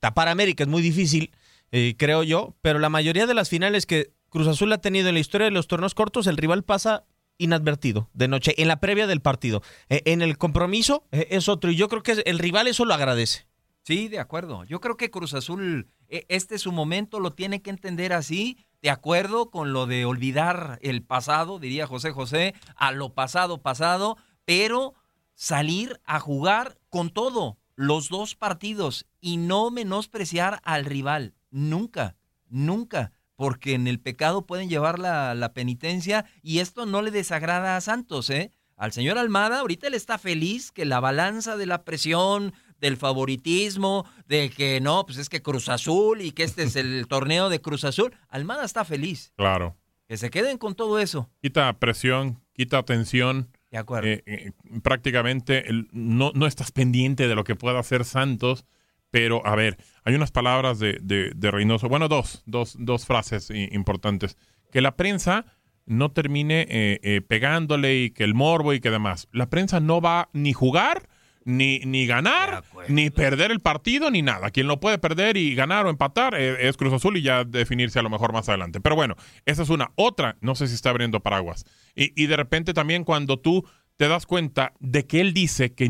tapar 0.00 0.28
América 0.28 0.64
es 0.64 0.68
muy 0.68 0.82
difícil, 0.82 1.32
eh, 1.70 1.94
creo 1.98 2.22
yo, 2.22 2.54
pero 2.62 2.78
la 2.78 2.88
mayoría 2.88 3.26
de 3.26 3.34
las 3.34 3.48
finales 3.48 3.86
que 3.86 4.12
Cruz 4.28 4.48
Azul 4.48 4.72
ha 4.72 4.80
tenido 4.80 5.08
en 5.08 5.14
la 5.14 5.20
historia 5.20 5.46
de 5.46 5.50
los 5.50 5.68
torneos 5.68 5.94
cortos, 5.94 6.26
el 6.26 6.36
rival 6.36 6.64
pasa 6.64 7.04
inadvertido 7.38 8.10
de 8.12 8.28
noche, 8.28 8.54
en 8.60 8.68
la 8.68 8.80
previa 8.80 9.06
del 9.06 9.20
partido. 9.20 9.62
Eh, 9.88 10.02
en 10.04 10.22
el 10.22 10.38
compromiso 10.38 11.04
es 11.10 11.48
otro, 11.48 11.70
y 11.70 11.76
yo 11.76 11.88
creo 11.88 12.02
que 12.02 12.22
el 12.24 12.38
rival 12.38 12.66
eso 12.66 12.84
lo 12.84 12.94
agradece. 12.94 13.46
Sí, 13.84 14.08
de 14.08 14.20
acuerdo. 14.20 14.64
Yo 14.64 14.80
creo 14.80 14.96
que 14.96 15.10
Cruz 15.10 15.34
Azul, 15.34 15.88
e, 16.08 16.24
este 16.28 16.54
es 16.54 16.62
su 16.62 16.70
momento, 16.70 17.18
lo 17.18 17.32
tiene 17.32 17.62
que 17.62 17.70
entender 17.70 18.12
así 18.12 18.58
de 18.80 18.90
acuerdo 18.90 19.50
con 19.50 19.72
lo 19.72 19.86
de 19.86 20.04
olvidar 20.04 20.78
el 20.82 21.02
pasado, 21.02 21.58
diría 21.58 21.86
José 21.86 22.10
José, 22.10 22.54
a 22.74 22.90
lo 22.90 23.14
pasado 23.14 23.62
pasado, 23.62 24.18
pero 24.44 24.94
salir 25.34 26.00
a 26.04 26.20
jugar 26.20 26.78
con 26.88 27.10
todo, 27.10 27.58
los 27.74 28.08
dos 28.08 28.34
partidos, 28.34 29.06
y 29.20 29.36
no 29.36 29.70
menospreciar 29.70 30.60
al 30.64 30.84
rival. 30.84 31.34
Nunca, 31.50 32.16
nunca. 32.48 33.12
porque 33.34 33.74
en 33.74 33.88
el 33.88 33.98
pecado 33.98 34.46
pueden 34.46 34.68
llevar 34.68 35.00
la, 35.00 35.34
la 35.34 35.52
penitencia 35.52 36.26
y 36.42 36.60
esto 36.60 36.86
no 36.86 37.02
le 37.02 37.10
desagrada 37.10 37.76
a 37.76 37.80
Santos, 37.80 38.30
¿eh? 38.30 38.52
Al 38.76 38.92
señor 38.92 39.18
Almada 39.18 39.60
ahorita 39.60 39.86
él 39.86 39.94
está 39.94 40.18
feliz 40.18 40.70
que 40.70 40.84
la 40.84 41.00
balanza 41.00 41.56
de 41.56 41.66
la 41.66 41.84
presión, 41.84 42.52
del 42.80 42.96
favoritismo, 42.96 44.04
de 44.26 44.50
que 44.50 44.80
no, 44.80 45.06
pues 45.06 45.18
es 45.18 45.28
que 45.28 45.40
Cruz 45.40 45.68
Azul 45.68 46.20
y 46.20 46.32
que 46.32 46.42
este 46.42 46.64
es 46.64 46.76
el 46.76 47.06
torneo 47.08 47.48
de 47.48 47.60
Cruz 47.60 47.84
Azul. 47.84 48.12
Almada 48.28 48.64
está 48.64 48.84
feliz. 48.84 49.32
Claro. 49.36 49.76
Que 50.08 50.16
se 50.16 50.30
queden 50.30 50.58
con 50.58 50.74
todo 50.74 50.98
eso. 50.98 51.30
Quita 51.40 51.72
presión, 51.78 52.42
quita 52.52 52.82
tensión. 52.82 53.51
De 53.72 53.78
acuerdo. 53.78 54.06
Eh, 54.08 54.22
eh, 54.26 54.52
prácticamente 54.82 55.68
el- 55.68 55.88
no, 55.92 56.30
no 56.34 56.46
estás 56.46 56.70
pendiente 56.70 57.26
de 57.26 57.34
lo 57.34 57.42
que 57.42 57.56
pueda 57.56 57.80
hacer 57.80 58.04
Santos, 58.04 58.64
pero 59.10 59.44
a 59.46 59.56
ver, 59.56 59.78
hay 60.04 60.14
unas 60.14 60.30
palabras 60.30 60.78
de, 60.78 60.98
de- 61.02 61.50
Reynoso, 61.50 61.88
bueno, 61.88 62.06
dos, 62.08 62.42
dos, 62.46 62.76
dos 62.78 63.06
frases 63.06 63.50
importantes. 63.50 64.36
Que 64.70 64.80
la 64.80 64.94
prensa 64.96 65.46
no 65.84 66.10
termine 66.12 66.66
eh, 66.70 67.00
eh, 67.02 67.20
pegándole 67.22 67.96
y 68.04 68.10
que 68.10 68.24
el 68.24 68.34
morbo 68.34 68.72
y 68.72 68.80
que 68.80 68.90
demás. 68.90 69.28
La 69.32 69.50
prensa 69.50 69.80
no 69.80 70.00
va 70.00 70.28
ni 70.32 70.52
jugar, 70.52 71.08
ni, 71.44 71.80
ni 71.80 72.06
ganar, 72.06 72.64
ni 72.88 73.10
perder 73.10 73.50
el 73.50 73.60
partido, 73.60 74.10
ni 74.10 74.22
nada. 74.22 74.50
Quien 74.50 74.66
lo 74.66 74.80
puede 74.80 74.98
perder 74.98 75.36
y 75.36 75.54
ganar 75.54 75.86
o 75.86 75.90
empatar 75.90 76.34
eh, 76.34 76.68
es 76.68 76.76
Cruz 76.76 76.92
Azul 76.92 77.16
y 77.16 77.22
ya 77.22 77.44
definirse 77.44 77.98
a 77.98 78.02
lo 78.02 78.10
mejor 78.10 78.32
más 78.32 78.48
adelante. 78.48 78.80
Pero 78.80 78.96
bueno, 78.96 79.16
esa 79.46 79.62
es 79.62 79.68
una. 79.68 79.92
Otra, 79.94 80.36
no 80.40 80.54
sé 80.54 80.68
si 80.68 80.74
está 80.74 80.90
abriendo 80.90 81.20
paraguas. 81.20 81.64
Y, 81.94 82.12
y 82.20 82.26
de 82.26 82.36
repente 82.36 82.74
también 82.74 83.04
cuando 83.04 83.38
tú 83.38 83.66
te 83.96 84.08
das 84.08 84.26
cuenta 84.26 84.72
de 84.80 85.06
que 85.06 85.20
él 85.20 85.32
dice 85.32 85.74
que, 85.74 85.88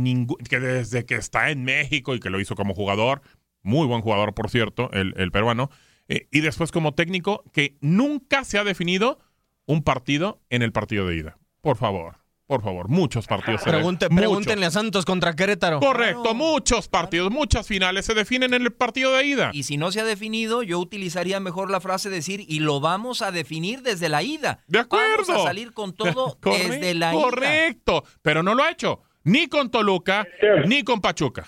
que 0.49 0.61
desde 0.61 1.07
que 1.07 1.15
está 1.15 1.51
en 1.51 1.65
México 1.65 2.15
y 2.15 2.21
que 2.21 2.31
lo 2.31 2.41
hizo 2.41 2.55
como 2.55 2.75
jugador, 2.75 3.23
muy 3.63 3.87
buen 3.87 4.03
jugador 4.03 4.35
por 4.35 4.51
cierto, 4.51 4.91
el, 4.93 5.15
el 5.17 5.31
peruano, 5.31 5.71
eh, 6.09 6.29
y 6.31 6.41
después 6.41 6.73
como 6.73 6.95
técnico, 6.95 7.45
que 7.53 7.77
nunca 7.81 8.45
se 8.45 8.59
ha 8.59 8.65
definido 8.65 9.19
un 9.67 9.83
partido 9.83 10.43
en 10.51 10.63
el 10.63 10.73
partido 10.73 11.07
de 11.07 11.17
ida. 11.17 11.39
Por 11.61 11.77
favor, 11.77 12.17
por 12.53 12.63
favor, 12.63 12.89
muchos 12.91 13.27
partidos. 13.27 13.63
se 13.63 13.71
Pregunte- 13.71 14.05
definen. 14.07 14.25
Muchos. 14.25 14.31
pregúntenle 14.45 14.67
a 14.67 14.71
Santos 14.71 15.05
contra 15.07 15.35
Querétaro. 15.35 15.81
Correcto, 15.81 16.35
muchos 16.35 16.87
partidos, 16.89 17.31
muchas 17.31 17.67
finales 17.67 18.05
se 18.05 18.13
definen 18.15 18.53
en 18.53 18.61
el 18.63 18.73
partido 18.73 19.17
de 19.17 19.25
ida. 19.25 19.51
Y 19.55 19.63
si 19.63 19.79
no 19.79 19.91
se 19.91 20.01
ha 20.01 20.05
definido, 20.05 20.63
yo 20.63 20.79
utilizaría 20.79 21.41
mejor 21.41 21.71
la 21.71 21.81
frase 21.81 22.11
decir, 22.11 22.41
y 22.47 22.61
lo 22.61 22.81
vamos 22.81 23.23
a 23.23 23.31
definir 23.31 23.81
desde 23.83 24.09
la 24.11 24.23
ida. 24.23 24.61
De 24.67 24.79
acuerdo. 24.81 25.25
Vamos 25.29 25.45
a 25.45 25.49
salir 25.49 25.73
con 25.73 25.95
todo 25.97 26.37
desde 26.45 26.95
la 26.95 27.15
ida. 27.15 27.23
Correcto, 27.23 28.05
pero 28.21 28.43
no 28.43 28.55
lo 28.55 28.63
ha 28.65 28.71
hecho 28.71 29.01
ni 29.25 29.47
con 29.47 29.71
Toluca 29.71 30.27
ni 30.67 30.83
con 30.83 31.01
Pachuca. 31.01 31.47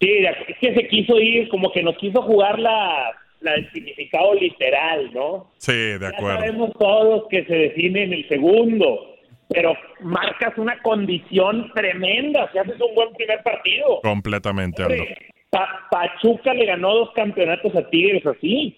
Sí, 0.00 0.08
es 0.48 0.56
que 0.60 0.74
se 0.74 0.88
quiso 0.88 1.18
ir, 1.18 1.48
como 1.48 1.72
que 1.72 1.82
nos 1.82 1.96
quiso 1.98 2.22
jugar 2.22 2.58
la, 2.58 3.10
la 3.40 3.52
del 3.52 3.70
significado 3.72 4.32
literal, 4.34 5.12
¿no? 5.12 5.50
Sí, 5.58 5.72
de 5.72 5.98
Ya 6.00 6.08
acuerdo. 6.08 6.38
sabemos 6.38 6.70
todos 6.78 7.24
que 7.28 7.44
se 7.44 7.54
define 7.54 8.04
en 8.04 8.12
el 8.14 8.28
segundo, 8.28 9.09
pero 9.52 9.74
marcas 10.00 10.56
una 10.56 10.80
condición 10.82 11.70
tremenda 11.74 12.48
si 12.52 12.58
haces 12.58 12.80
un 12.80 12.94
buen 12.94 13.12
primer 13.14 13.42
partido. 13.42 14.00
Completamente, 14.02 14.82
Aldo. 14.82 15.04
Pa- 15.50 15.88
Pachuca 15.90 16.54
le 16.54 16.64
ganó 16.66 16.94
dos 16.94 17.10
campeonatos 17.14 17.74
a 17.74 17.88
Tigres 17.90 18.24
así. 18.24 18.76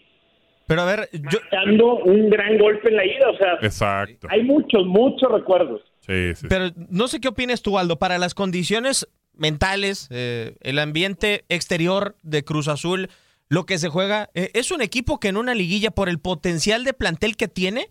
Pero 0.67 0.83
a 0.83 0.85
ver, 0.87 1.09
yo... 1.13 1.39
Dando 1.51 1.97
un 1.97 2.31
gran 2.31 2.57
golpe 2.57 2.89
en 2.89 2.97
la 2.97 3.05
ida, 3.05 3.29
o 3.31 3.37
sea, 3.37 3.55
Exacto. 3.61 4.27
hay 4.31 4.43
muchos, 4.43 4.87
muchos 4.87 5.31
recuerdos. 5.31 5.83
Sí, 6.01 6.35
sí. 6.35 6.47
Pero 6.49 6.71
no 6.89 7.09
sé 7.09 7.21
qué 7.21 7.29
opinas 7.29 7.63
tú, 7.63 7.79
Aldo, 7.79 7.99
para 7.99 8.17
las 8.19 8.33
condiciones 8.33 9.07
mentales, 9.35 10.09
eh, 10.11 10.55
el 10.61 10.79
ambiente 10.79 11.45
exterior 11.49 12.17
de 12.23 12.45
Cruz 12.45 12.69
Azul, 12.69 13.09
lo 13.49 13.67
que 13.67 13.77
se 13.77 13.89
juega, 13.89 14.31
eh, 14.35 14.51
es 14.55 14.71
un 14.71 14.81
equipo 14.81 15.21
que 15.21 15.29
en 15.29 15.37
una 15.37 15.55
liguilla, 15.55 15.91
por 15.91 16.09
el 16.09 16.19
potencial 16.19 16.85
de 16.85 16.95
plantel 16.95 17.37
que 17.37 17.49
tiene, 17.49 17.89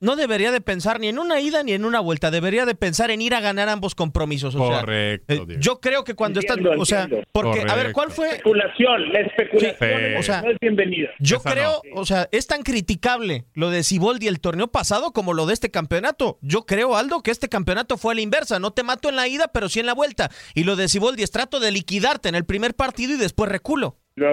no 0.00 0.16
debería 0.16 0.50
de 0.52 0.60
pensar 0.60 1.00
ni 1.00 1.08
en 1.08 1.18
una 1.18 1.40
ida 1.40 1.62
ni 1.62 1.72
en 1.72 1.84
una 1.84 2.00
vuelta, 2.00 2.30
debería 2.30 2.66
de 2.66 2.74
pensar 2.74 3.10
en 3.10 3.20
ir 3.20 3.34
a 3.34 3.40
ganar 3.40 3.68
ambos 3.68 3.94
compromisos. 3.94 4.54
O 4.54 4.66
sea, 4.68 4.80
Correcto, 4.80 5.34
eh, 5.34 5.56
yo 5.58 5.80
creo 5.80 6.04
que 6.04 6.14
cuando 6.14 6.40
Entiendo, 6.40 6.70
estás, 6.70 6.82
o 6.82 6.84
sea, 6.84 7.02
entiendo. 7.04 7.26
porque, 7.32 7.62
a 7.68 7.74
ver, 7.74 7.92
¿cuál 7.92 8.10
fue? 8.10 8.28
Especulación, 8.30 9.12
la 9.12 9.20
especulación 9.20 9.76
Sí. 9.78 10.12
no 10.14 10.20
O 10.20 10.22
sea, 10.22 10.40
es 10.40 10.56
bienvenida. 10.60 11.10
Yo 11.18 11.36
Esa 11.38 11.52
creo, 11.52 11.82
o 11.94 12.04
sea, 12.06 12.28
es 12.32 12.46
tan 12.46 12.62
criticable 12.62 13.44
lo 13.54 13.70
de 13.70 13.82
Siboldi 13.82 14.28
el 14.28 14.40
torneo 14.40 14.68
pasado 14.68 15.12
como 15.12 15.34
lo 15.34 15.46
de 15.46 15.54
este 15.54 15.70
campeonato. 15.70 16.38
Yo 16.42 16.66
creo, 16.66 16.96
Aldo, 16.96 17.22
que 17.22 17.30
este 17.30 17.48
campeonato 17.48 17.96
fue 17.96 18.12
a 18.12 18.14
la 18.14 18.20
inversa. 18.20 18.58
No 18.58 18.72
te 18.72 18.82
mato 18.82 19.08
en 19.08 19.16
la 19.16 19.28
ida, 19.28 19.48
pero 19.52 19.68
sí 19.68 19.80
en 19.80 19.86
la 19.86 19.94
vuelta. 19.94 20.30
Y 20.54 20.64
lo 20.64 20.76
de 20.76 20.88
Siboldi 20.88 21.22
es 21.22 21.30
trato 21.30 21.60
de 21.60 21.70
liquidarte 21.72 22.28
en 22.28 22.34
el 22.34 22.44
primer 22.44 22.74
partido 22.74 23.14
y 23.14 23.16
después 23.18 23.50
reculo. 23.50 23.96
No, 24.16 24.26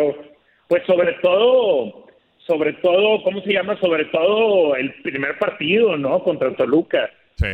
pues 0.68 0.82
sobre 0.88 1.14
todo, 1.22 2.05
sobre 2.48 2.74
todo, 2.74 3.24
¿cómo 3.24 3.42
se 3.42 3.54
llama? 3.54 3.80
Sobre 3.80 4.06
todo 4.06 4.76
el 4.76 4.94
primer 5.02 5.38
partido, 5.40 5.98
¿no? 5.98 6.24
Contra 6.24 6.56
Toluca. 6.56 7.10
Sí. 7.38 7.46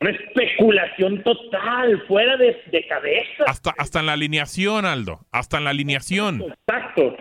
Una 0.00 0.10
especulación 0.10 1.22
total, 1.22 2.02
fuera 2.06 2.36
de, 2.36 2.56
de 2.70 2.86
cabeza. 2.86 3.44
Hasta, 3.46 3.74
hasta 3.76 4.00
en 4.00 4.06
la 4.06 4.14
alineación, 4.14 4.86
Aldo. 4.86 5.20
Hasta 5.30 5.58
en 5.58 5.64
la 5.64 5.70
alineación. 5.70 6.42
Exacto. 6.42 7.16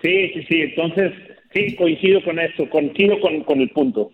Sí, 0.00 0.30
sí, 0.32 0.46
sí. 0.48 0.60
Entonces, 0.62 1.12
sí, 1.52 1.76
coincido 1.76 2.22
con 2.24 2.38
eso, 2.38 2.68
coincido 2.70 3.20
con, 3.20 3.44
con 3.44 3.60
el 3.60 3.70
punto. 3.70 4.10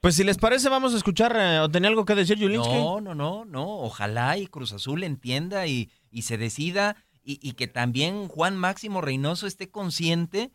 Pues 0.00 0.16
si 0.16 0.24
les 0.24 0.38
parece, 0.38 0.68
vamos 0.68 0.94
a 0.94 0.96
escuchar, 0.96 1.36
eh, 1.38 1.58
¿o 1.60 1.70
tenía 1.70 1.88
algo 1.88 2.04
que 2.04 2.14
decir, 2.14 2.38
Julinski? 2.38 2.74
No, 2.74 3.00
no, 3.00 3.14
no, 3.14 3.44
no. 3.44 3.66
Ojalá 3.80 4.36
y 4.38 4.46
Cruz 4.46 4.72
Azul 4.72 5.04
entienda 5.04 5.66
y, 5.66 5.90
y 6.10 6.22
se 6.22 6.38
decida 6.38 6.96
y, 7.22 7.38
y 7.42 7.52
que 7.52 7.66
también 7.66 8.28
Juan 8.28 8.56
Máximo 8.56 9.00
Reynoso 9.00 9.46
esté 9.46 9.70
consciente 9.70 10.50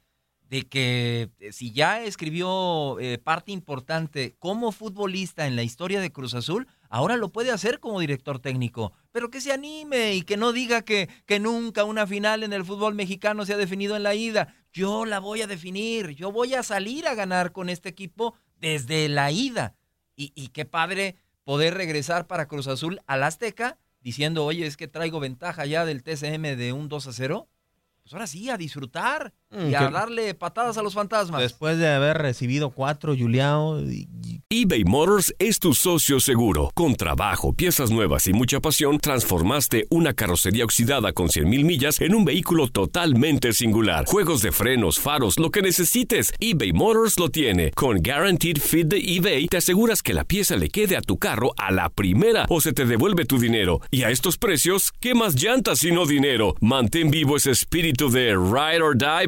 de 0.56 0.62
que 0.70 1.32
eh, 1.42 1.52
si 1.52 1.74
ya 1.74 2.02
escribió 2.02 2.98
eh, 3.02 3.18
parte 3.18 3.52
importante 3.52 4.38
como 4.40 4.72
futbolista 4.72 5.48
en 5.48 5.58
la 5.58 5.64
historia 5.64 6.00
de 6.00 6.14
Cruz 6.14 6.34
Azul, 6.34 6.66
ahora 6.88 7.18
lo 7.18 7.28
puede 7.28 7.52
hacer 7.52 7.82
como 7.82 8.00
director 8.00 8.40
técnico. 8.40 8.94
Pero 9.12 9.30
que 9.30 9.42
se 9.42 9.52
anime 9.52 10.14
y 10.14 10.22
que 10.22 10.38
no 10.38 10.54
diga 10.54 10.84
que, 10.84 11.10
que 11.26 11.42
nunca 11.42 11.84
una 11.84 12.08
final 12.08 12.42
en 12.42 12.54
el 12.54 12.64
fútbol 12.64 12.96
mexicano 12.96 13.46
se 13.46 13.54
ha 13.54 13.58
definido 13.58 13.98
en 13.98 14.04
la 14.04 14.16
ida. 14.16 14.56
Yo 14.72 15.04
la 15.04 15.20
voy 15.20 15.42
a 15.42 15.48
definir, 15.48 16.12
yo 16.12 16.32
voy 16.32 16.54
a 16.54 16.64
salir 16.64 17.06
a 17.06 17.16
ganar 17.16 17.52
con 17.52 17.68
este 17.68 17.90
equipo 17.90 18.36
desde 18.62 19.10
la 19.10 19.32
ida. 19.32 19.76
Y, 20.16 20.32
y 20.36 20.48
qué 20.48 20.64
padre 20.64 21.18
poder 21.44 21.74
regresar 21.74 22.28
para 22.28 22.48
Cruz 22.48 22.68
Azul 22.68 23.02
al 23.08 23.24
Azteca 23.24 23.78
diciendo, 24.00 24.46
oye, 24.46 24.66
es 24.66 24.78
que 24.78 24.88
traigo 24.88 25.20
ventaja 25.20 25.66
ya 25.66 25.84
del 25.84 26.02
TCM 26.02 26.56
de 26.56 26.72
un 26.72 26.88
2 26.88 27.08
a 27.08 27.12
0. 27.12 27.50
Pues 28.06 28.14
ahora 28.14 28.28
sí, 28.28 28.52
a 28.52 28.58
disfrutar 28.58 29.34
Mm, 29.52 29.70
y 29.70 29.76
a 29.76 29.90
darle 29.90 30.34
patadas 30.34 30.78
a 30.78 30.82
los 30.84 30.94
fantasmas. 30.96 31.42
Después 31.42 31.78
de 31.78 31.88
haber 31.88 32.18
recibido 32.18 32.72
cuatro, 32.72 33.16
Juliao. 33.18 33.80
y- 33.82 34.08
y- 34.24 34.42
eBay 34.50 34.84
Motors 34.86 35.34
es 35.40 35.60
tu 35.60 35.74
socio 35.74 36.20
seguro. 36.20 36.72
Con 36.76 36.96
trabajo, 36.96 37.54
piezas 37.54 37.90
nuevas 37.92 38.28
y 38.28 38.34
mucha 38.34 38.60
pasión, 38.60 39.00
transformaste 39.00 39.86
una 39.90 40.14
carrocería 40.14 40.64
oxidada 40.64 41.14
con 41.14 41.30
100.000 41.30 41.64
millas 41.64 42.00
en 42.00 42.14
un 42.16 42.26
vehículo 42.26 42.68
totalmente 42.68 43.54
singular. 43.54 44.06
Juegos 44.06 44.42
de 44.42 44.52
frenos, 44.52 45.00
faros, 45.00 45.40
lo 45.40 45.50
que 45.52 45.62
necesites, 45.62 46.32
eBay 46.40 46.74
Motors 46.74 47.20
lo 47.20 47.30
tiene. 47.30 47.72
Con 47.72 47.98
Guaranteed 48.04 48.58
Fit 48.60 48.88
de 48.88 48.98
eBay, 48.98 49.48
te 49.48 49.58
aseguras 49.58 50.02
que 50.04 50.14
la 50.14 50.24
pieza 50.26 50.56
le 50.58 50.70
quede 50.70 50.96
a 50.96 51.02
tu 51.02 51.18
carro 51.18 51.54
a 51.58 51.72
la 51.72 51.90
primera 51.90 52.46
o 52.50 52.62
se 52.62 52.72
te 52.74 52.86
devuelve 52.86 53.26
tu 53.26 53.40
dinero. 53.40 53.82
Y 53.92 54.04
a 54.04 54.10
estos 54.10 54.38
precios, 54.38 54.92
¿qué 55.00 55.14
más 55.16 55.36
llantas 55.42 55.80
sino 55.80 56.06
dinero? 56.06 56.56
Mantén 56.62 57.10
vivo 57.12 57.36
ese 57.38 57.52
espíritu 57.52 58.10
de 58.10 58.32
Ride 58.36 58.82
or 58.82 58.96
Die, 58.98 59.28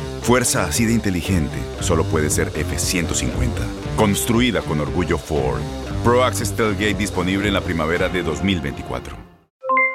Fuerza 0.21 0.65
así 0.65 0.85
de 0.85 0.93
inteligente 0.93 1.57
solo 1.79 2.03
puede 2.03 2.29
ser 2.29 2.49
F-150. 2.49 3.51
Construida 3.95 4.61
con 4.61 4.79
orgullo 4.79 5.17
Ford. 5.17 5.61
Pro 6.03 6.23
Access 6.23 6.55
Tailgate 6.55 6.93
disponible 6.93 7.47
en 7.47 7.53
la 7.53 7.61
primavera 7.61 8.07
de 8.07 8.23
2024. 8.23 9.15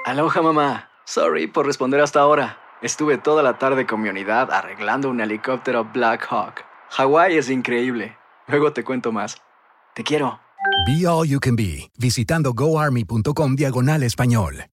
Aloha 0.04 0.42
mamá. 0.42 0.90
Sorry 1.04 1.46
por 1.46 1.66
responder 1.66 2.00
hasta 2.00 2.20
ahora. 2.20 2.58
Estuve 2.82 3.18
toda 3.18 3.42
la 3.42 3.58
tarde 3.58 3.86
con 3.86 4.02
mi 4.02 4.08
unidad 4.08 4.50
arreglando 4.52 5.08
un 5.08 5.20
helicóptero 5.20 5.84
Black 5.84 6.26
Hawk. 6.28 6.64
Hawái 6.90 7.36
es 7.36 7.48
increíble. 7.48 8.16
Luego 8.48 8.72
te 8.72 8.84
cuento 8.84 9.12
más. 9.12 9.36
Te 9.94 10.02
quiero. 10.04 10.40
Be 10.86 11.06
All 11.06 11.26
You 11.26 11.40
Can 11.40 11.56
Be, 11.56 11.90
visitando 11.98 12.52
goarmy.com 12.52 13.56
diagonal 13.56 14.02
español. 14.02 14.66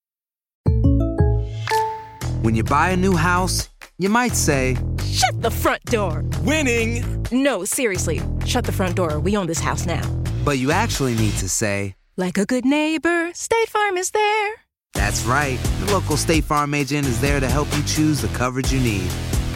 When 2.43 2.55
you 2.55 2.63
buy 2.63 2.91
a 2.91 2.97
new 2.97 3.15
house, 3.15 3.69
you 3.97 4.09
might 4.09 4.35
say, 4.35 4.75
Shut 5.05 5.41
the 5.41 5.51
front 5.51 5.83
door. 5.85 6.23
Winning. 6.41 7.25
No, 7.31 7.63
seriously. 7.65 8.21
Shut 8.45 8.65
the 8.65 8.71
front 8.71 8.95
door. 8.95 9.19
We 9.19 9.37
own 9.37 9.47
this 9.47 9.59
house 9.59 9.85
now. 9.85 10.01
But 10.43 10.57
you 10.57 10.71
actually 10.71 11.15
need 11.15 11.33
to 11.33 11.47
say, 11.47 11.95
like 12.17 12.37
a 12.37 12.45
good 12.45 12.65
neighbor, 12.65 13.31
State 13.33 13.69
Farm 13.69 13.97
is 13.97 14.11
there. 14.11 14.53
That's 14.93 15.23
right. 15.25 15.59
The 15.85 15.91
local 15.93 16.17
State 16.17 16.43
Farm 16.43 16.73
agent 16.73 17.07
is 17.07 17.19
there 17.21 17.39
to 17.39 17.47
help 17.47 17.67
you 17.75 17.83
choose 17.83 18.21
the 18.21 18.27
coverage 18.29 18.71
you 18.71 18.79
need. 18.79 19.09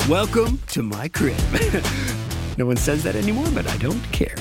Welcome 0.08 0.60
to 0.68 0.84
my 0.84 1.08
crib. 1.08 1.38
no 2.58 2.66
one 2.66 2.78
says 2.78 3.04
that 3.04 3.16
anymore, 3.16 3.48
but 3.54 3.68
I 3.68 3.78
don't 3.78 4.02
care. 4.12 4.36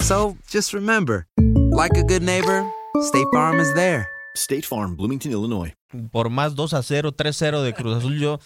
So 0.00 0.36
just 0.48 0.72
remember, 0.72 1.26
like 1.70 1.96
a 1.96 2.04
good 2.04 2.22
neighbor, 2.22 2.70
State 3.00 3.26
Farm 3.32 3.58
is 3.58 3.72
there. 3.74 4.08
State 4.36 4.64
Farm, 4.64 4.94
Bloomington, 4.96 5.32
Illinois. 5.32 5.74
Por 6.12 6.26
más 6.26 6.54
2 6.54 6.74
a 6.74 6.82
0, 6.82 7.10
3 7.12 7.30
a 7.30 7.32
0 7.32 7.62
de 7.62 7.72
Cruz 7.72 7.96
Azul, 7.96 8.18
yo 8.18 8.38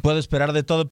puedo 0.00 0.18
esperar 0.18 0.52
de 0.52 0.62
todo. 0.62 0.90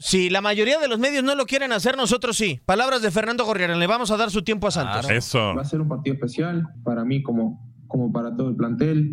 Si 0.00 0.30
la 0.30 0.40
mayoría 0.40 0.78
de 0.78 0.88
los 0.88 0.98
medios 0.98 1.22
no 1.22 1.34
lo 1.34 1.44
quieren 1.44 1.72
hacer, 1.72 1.94
nosotros 1.94 2.36
sí. 2.36 2.58
Palabras 2.64 3.02
de 3.02 3.10
Fernando 3.10 3.44
Gorriarán. 3.44 3.78
Le 3.78 3.86
vamos 3.86 4.10
a 4.10 4.16
dar 4.16 4.30
su 4.30 4.42
tiempo 4.42 4.66
a 4.66 4.70
Santos. 4.70 5.10
Eso. 5.10 5.54
Va 5.54 5.60
a 5.60 5.64
ser 5.64 5.82
un 5.82 5.88
partido 5.88 6.14
especial 6.14 6.66
para 6.82 7.04
mí 7.04 7.22
como, 7.22 7.70
como 7.86 8.10
para 8.10 8.34
todo 8.34 8.48
el 8.48 8.56
plantel. 8.56 9.12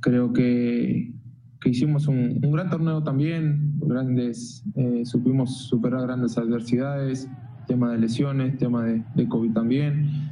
Creo 0.00 0.32
que, 0.32 1.14
que 1.60 1.70
hicimos 1.70 2.08
un, 2.08 2.40
un, 2.42 2.50
gran 2.50 2.68
torneo 2.68 3.04
también. 3.04 3.78
Grandes, 3.78 4.64
eh, 4.74 5.02
supimos 5.04 5.68
superar 5.68 6.02
grandes 6.02 6.36
adversidades, 6.36 7.28
tema 7.68 7.92
de 7.92 7.98
lesiones, 7.98 8.58
tema 8.58 8.84
de, 8.84 9.04
de 9.14 9.28
COVID 9.28 9.52
también. 9.52 10.27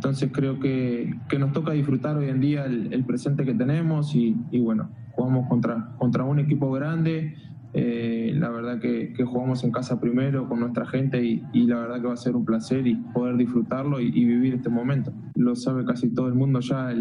Entonces 0.00 0.30
creo 0.32 0.58
que, 0.58 1.12
que, 1.28 1.38
nos 1.38 1.52
toca 1.52 1.72
disfrutar 1.72 2.16
hoy 2.16 2.30
en 2.30 2.40
día 2.40 2.64
el, 2.64 2.90
el 2.90 3.04
presente 3.04 3.44
que 3.44 3.52
tenemos 3.52 4.14
y, 4.14 4.34
y, 4.50 4.58
bueno, 4.58 4.90
jugamos 5.12 5.46
contra, 5.46 5.94
contra 5.98 6.24
un 6.24 6.38
equipo 6.38 6.72
grande 6.72 7.34
eh, 7.74 8.32
la 8.34 8.48
verdad 8.48 8.80
que, 8.80 9.12
que, 9.12 9.24
jugamos 9.24 9.62
en 9.62 9.70
casa 9.70 10.00
primero 10.00 10.48
con 10.48 10.58
nuestra 10.58 10.86
gente 10.86 11.22
y, 11.24 11.44
y, 11.52 11.66
la 11.66 11.76
verdad 11.80 12.00
que 12.00 12.06
va 12.08 12.14
a 12.14 12.16
ser 12.16 12.34
un 12.34 12.44
placer 12.44 12.86
y 12.86 12.96
poder 12.96 13.36
disfrutarlo 13.36 14.00
y, 14.00 14.10
vivir 14.10 14.54
este 14.54 14.70
momento. 14.70 15.12
Lo 15.36 15.54
sabe 15.54 15.84
casi 15.84 16.12
todo 16.12 16.26
el 16.26 16.34
mundo 16.34 16.60
ya, 16.60 16.92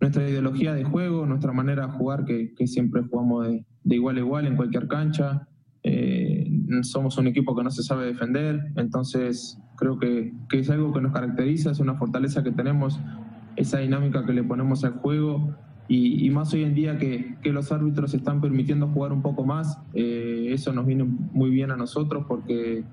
nuestra 0.00 0.28
ideología 0.28 0.74
de 0.74 0.84
juego, 0.84 1.24
nuestra 1.24 1.52
manera 1.52 1.86
de 1.86 1.92
jugar, 1.92 2.24
que, 2.24 2.52
que 2.54 2.66
siempre 2.66 3.02
jugamos 3.08 3.46
de, 3.46 3.64
de, 3.84 3.94
igual 3.94 4.16
a 4.16 4.20
igual 4.20 4.46
en 4.46 4.56
cualquier 4.56 4.86
cancha. 4.86 5.48
Eh, 5.82 6.50
somos 6.82 7.16
un 7.16 7.28
equipo 7.28 7.56
que 7.56 7.62
no 7.62 7.70
se 7.70 7.82
sabe 7.82 8.06
defender, 8.06 8.60
entonces 8.76 9.58
creo 9.78 9.98
que, 9.98 10.34
que 10.48 10.58
es 10.58 10.70
algo 10.70 10.92
que 10.92 11.00
nos 11.00 11.12
caracteriza, 11.12 11.70
es 11.70 11.80
una 11.80 11.94
fortaleza 11.94 12.42
que 12.42 12.50
tenemos, 12.50 13.00
esa 13.56 13.78
dinámica 13.78 14.24
que 14.26 14.32
le 14.32 14.42
ponemos 14.42 14.84
al 14.84 14.92
juego 14.94 15.54
y, 15.90 16.28
más 16.30 16.52
hoy 16.52 16.64
en 16.64 16.74
día 16.74 16.98
que, 16.98 17.36
que, 17.42 17.50
los 17.50 17.72
árbitros 17.72 18.12
están 18.12 18.42
permitiendo 18.42 18.88
jugar 18.88 19.10
un 19.10 19.22
poco 19.22 19.46
más, 19.46 19.80
eh, 19.94 20.48
eso 20.50 20.72
nos 20.74 20.84
viene 20.84 21.04
muy 21.04 21.48
bien 21.48 21.70
a 21.70 21.76
nosotros 21.76 22.26
porque 22.28 22.84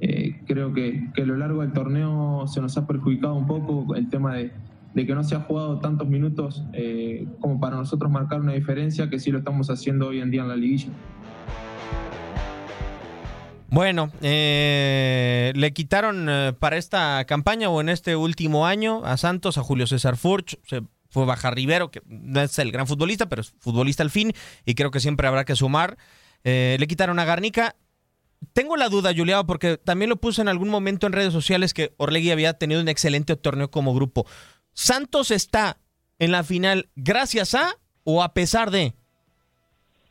eh, 0.00 0.40
creo 0.46 0.74
que, 0.74 1.08
que, 1.14 1.22
a 1.22 1.26
lo 1.26 1.36
largo 1.36 1.62
del 1.62 1.72
torneo 1.72 2.46
se 2.46 2.60
nos 2.60 2.76
ha 2.76 2.86
perjudicado 2.86 3.34
un 3.34 3.46
poco 3.46 3.94
el 3.94 4.10
tema 4.10 4.34
de, 4.34 4.52
de 4.94 5.06
que 5.06 5.14
no 5.14 5.24
se 5.24 5.34
ha 5.34 5.40
jugado 5.40 5.78
tantos 5.78 6.08
minutos 6.08 6.64
eh, 6.72 7.26
como 7.40 7.58
para 7.58 7.76
nosotros 7.76 8.10
marcar 8.10 8.40
una 8.40 8.52
diferencia 8.52 9.08
que 9.08 9.18
sí 9.18 9.30
lo 9.30 9.38
estamos 9.38 9.70
haciendo 9.70 10.08
hoy 10.08 10.20
en 10.20 10.30
día 10.30 10.42
en 10.42 10.48
la 10.48 10.56
liguilla. 10.56 10.88
Bueno, 13.72 14.12
eh, 14.20 15.50
le 15.56 15.72
quitaron 15.72 16.28
eh, 16.28 16.52
para 16.52 16.76
esta 16.76 17.24
campaña 17.24 17.70
o 17.70 17.80
en 17.80 17.88
este 17.88 18.16
último 18.16 18.66
año 18.66 19.02
a 19.02 19.16
Santos, 19.16 19.56
a 19.56 19.62
Julio 19.62 19.86
César 19.86 20.18
Furch, 20.18 20.58
se 20.66 20.82
fue 21.08 21.24
Baja 21.24 21.50
Rivero, 21.50 21.90
que 21.90 22.02
no 22.04 22.42
es 22.42 22.58
el 22.58 22.70
gran 22.70 22.86
futbolista, 22.86 23.30
pero 23.30 23.40
es 23.40 23.54
futbolista 23.60 24.02
al 24.02 24.10
fin, 24.10 24.34
y 24.66 24.74
creo 24.74 24.90
que 24.90 25.00
siempre 25.00 25.26
habrá 25.26 25.46
que 25.46 25.56
sumar. 25.56 25.96
Eh, 26.44 26.76
le 26.78 26.86
quitaron 26.86 27.18
a 27.18 27.24
Garnica. 27.24 27.74
Tengo 28.52 28.76
la 28.76 28.90
duda, 28.90 29.14
Juliado, 29.16 29.46
porque 29.46 29.78
también 29.78 30.10
lo 30.10 30.16
puse 30.16 30.42
en 30.42 30.48
algún 30.48 30.68
momento 30.68 31.06
en 31.06 31.14
redes 31.14 31.32
sociales 31.32 31.72
que 31.72 31.94
Orlegui 31.96 32.30
había 32.30 32.58
tenido 32.58 32.82
un 32.82 32.88
excelente 32.88 33.36
torneo 33.36 33.70
como 33.70 33.94
grupo. 33.94 34.26
¿Santos 34.74 35.30
está 35.30 35.78
en 36.18 36.30
la 36.30 36.44
final 36.44 36.90
gracias 36.94 37.54
a 37.54 37.78
o 38.04 38.22
a 38.22 38.34
pesar 38.34 38.70
de 38.70 38.94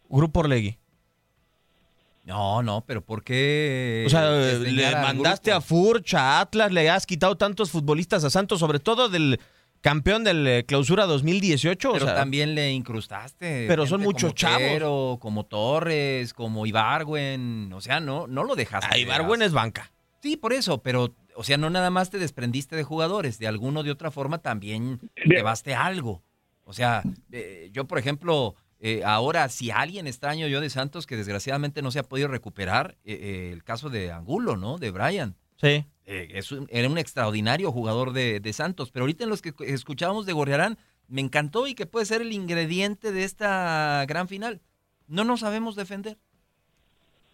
Grupo 0.09 0.39
Orlegui? 0.39 0.80
No, 2.23 2.61
no, 2.61 2.85
pero 2.85 3.03
¿por 3.03 3.23
qué? 3.23 4.03
O 4.05 4.09
sea, 4.09 4.29
le 4.31 4.91
mandaste 4.91 5.51
a 5.51 5.59
Furch, 5.59 6.13
a 6.13 6.39
Atlas, 6.39 6.71
le 6.71 6.89
has 6.89 7.05
quitado 7.05 7.35
tantos 7.35 7.71
futbolistas 7.71 8.23
a 8.23 8.29
Santos, 8.29 8.59
sobre 8.59 8.79
todo 8.79 9.09
del 9.09 9.39
campeón 9.81 10.23
del 10.23 10.47
eh, 10.47 10.63
clausura 10.65 11.05
2018. 11.05 11.91
Pero 11.91 12.05
o 12.05 12.07
sea, 12.07 12.15
también 12.15 12.55
le 12.55 12.71
incrustaste. 12.71 13.65
Pero 13.67 13.87
son 13.87 14.01
muchos 14.01 14.31
como 14.31 14.35
chavos. 14.35 15.19
Como 15.19 15.45
Torres, 15.45 16.33
como 16.33 16.65
Ibargüen. 16.65 17.73
O 17.73 17.81
sea, 17.81 17.99
no, 17.99 18.27
no 18.27 18.43
lo 18.43 18.55
dejaste. 18.55 18.87
A 18.93 18.97
Ibargüen 18.97 19.41
es 19.41 19.51
banca. 19.51 19.91
Sí, 20.21 20.37
por 20.37 20.53
eso, 20.53 20.83
pero, 20.83 21.15
o 21.35 21.43
sea, 21.43 21.57
no 21.57 21.71
nada 21.71 21.89
más 21.89 22.11
te 22.11 22.19
desprendiste 22.19 22.75
de 22.75 22.83
jugadores, 22.83 23.39
de 23.39 23.47
alguno 23.47 23.81
de 23.81 23.89
otra 23.89 24.11
forma 24.11 24.37
también 24.37 24.99
llevaste 25.25 25.73
algo. 25.73 26.21
O 26.63 26.73
sea, 26.73 27.01
eh, 27.31 27.69
yo, 27.73 27.85
por 27.85 27.97
ejemplo, 27.97 28.55
eh, 28.83 29.03
ahora, 29.05 29.47
si 29.49 29.69
alguien 29.69 30.07
extraño 30.07 30.47
yo 30.47 30.59
de 30.59 30.71
Santos 30.71 31.05
que 31.05 31.15
desgraciadamente 31.15 31.83
no 31.83 31.91
se 31.91 31.99
ha 31.99 32.03
podido 32.03 32.27
recuperar, 32.27 32.97
eh, 33.05 33.51
el 33.53 33.63
caso 33.63 33.91
de 33.91 34.11
Angulo, 34.11 34.57
¿no? 34.57 34.79
De 34.79 34.89
Brian. 34.89 35.35
Sí. 35.57 35.85
Eh, 36.05 36.29
es 36.31 36.51
un, 36.51 36.67
era 36.71 36.89
un 36.89 36.97
extraordinario 36.97 37.71
jugador 37.71 38.11
de, 38.11 38.39
de, 38.39 38.53
Santos, 38.53 38.89
pero 38.89 39.03
ahorita 39.03 39.23
en 39.23 39.29
los 39.29 39.43
que 39.43 39.53
escuchábamos 39.59 40.25
de 40.25 40.33
Gorriarán, 40.33 40.79
me 41.07 41.21
encantó 41.21 41.67
y 41.67 41.75
que 41.75 41.85
puede 41.85 42.07
ser 42.07 42.21
el 42.23 42.33
ingrediente 42.33 43.11
de 43.11 43.23
esta 43.23 44.03
gran 44.07 44.27
final. 44.27 44.61
No 45.07 45.25
nos 45.25 45.41
sabemos 45.41 45.75
defender. 45.75 46.17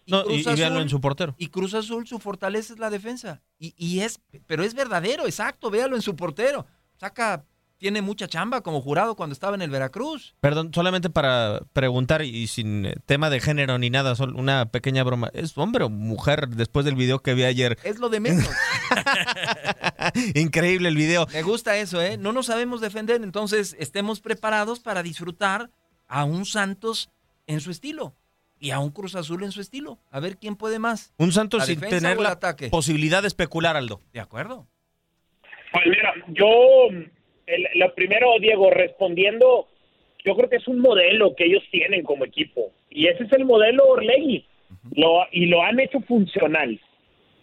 Y, 0.04 0.12
no, 0.12 0.24
y, 0.28 0.44
y 0.46 0.62
en 0.62 0.88
su 0.90 1.00
portero. 1.00 1.34
Y 1.38 1.48
Cruz 1.48 1.72
Azul, 1.72 2.06
su 2.06 2.18
fortaleza 2.18 2.74
es 2.74 2.78
la 2.78 2.90
defensa. 2.90 3.40
Y, 3.58 3.72
y 3.78 4.00
es, 4.00 4.20
pero 4.46 4.62
es 4.64 4.74
verdadero, 4.74 5.24
exacto, 5.24 5.70
véalo 5.70 5.96
en 5.96 6.02
su 6.02 6.14
portero. 6.14 6.66
Saca 6.98 7.46
tiene 7.78 8.02
mucha 8.02 8.26
chamba 8.28 8.60
como 8.60 8.82
jurado 8.82 9.14
cuando 9.14 9.32
estaba 9.32 9.54
en 9.54 9.62
el 9.62 9.70
Veracruz. 9.70 10.34
Perdón, 10.40 10.72
solamente 10.74 11.08
para 11.10 11.60
preguntar 11.72 12.22
y 12.22 12.46
sin 12.48 12.92
tema 13.06 13.30
de 13.30 13.40
género 13.40 13.78
ni 13.78 13.88
nada, 13.88 14.14
solo 14.16 14.36
una 14.38 14.66
pequeña 14.66 15.04
broma. 15.04 15.30
¿Es 15.32 15.56
hombre 15.56 15.84
o 15.84 15.88
mujer 15.88 16.48
después 16.48 16.84
del 16.84 16.96
video 16.96 17.20
que 17.20 17.34
vi 17.34 17.44
ayer? 17.44 17.78
Es 17.84 17.98
lo 17.98 18.08
de 18.08 18.20
menos. 18.20 18.48
Increíble 20.34 20.88
el 20.88 20.96
video. 20.96 21.26
Me 21.32 21.42
gusta 21.42 21.76
eso, 21.76 22.02
¿eh? 22.02 22.18
No 22.18 22.32
nos 22.32 22.46
sabemos 22.46 22.80
defender, 22.80 23.22
entonces 23.22 23.76
estemos 23.78 24.20
preparados 24.20 24.80
para 24.80 25.02
disfrutar 25.02 25.70
a 26.08 26.24
un 26.24 26.44
Santos 26.46 27.10
en 27.46 27.60
su 27.60 27.70
estilo 27.70 28.14
y 28.58 28.70
a 28.70 28.80
un 28.80 28.90
Cruz 28.90 29.14
Azul 29.14 29.44
en 29.44 29.52
su 29.52 29.60
estilo. 29.60 30.00
A 30.10 30.18
ver 30.18 30.36
quién 30.36 30.56
puede 30.56 30.78
más. 30.80 31.12
Un 31.16 31.32
Santos 31.32 31.64
sin 31.66 31.78
tener 31.80 32.18
la 32.18 32.32
ataque? 32.32 32.70
posibilidad 32.70 33.22
de 33.22 33.28
especular, 33.28 33.76
Aldo. 33.76 34.02
De 34.12 34.20
acuerdo. 34.20 34.66
Pues 35.72 35.84
mira, 35.86 36.12
yo 36.28 36.46
el, 37.48 37.66
lo 37.74 37.94
primero, 37.94 38.28
Diego, 38.40 38.70
respondiendo, 38.70 39.68
yo 40.24 40.36
creo 40.36 40.48
que 40.48 40.56
es 40.56 40.68
un 40.68 40.80
modelo 40.80 41.34
que 41.34 41.44
ellos 41.44 41.62
tienen 41.70 42.02
como 42.02 42.24
equipo. 42.24 42.72
Y 42.90 43.06
ese 43.06 43.24
es 43.24 43.32
el 43.32 43.44
modelo 43.44 43.86
Orlegui. 43.86 44.44
Lo, 44.94 45.26
y 45.32 45.46
lo 45.46 45.62
han 45.62 45.80
hecho 45.80 46.00
funcional. 46.00 46.80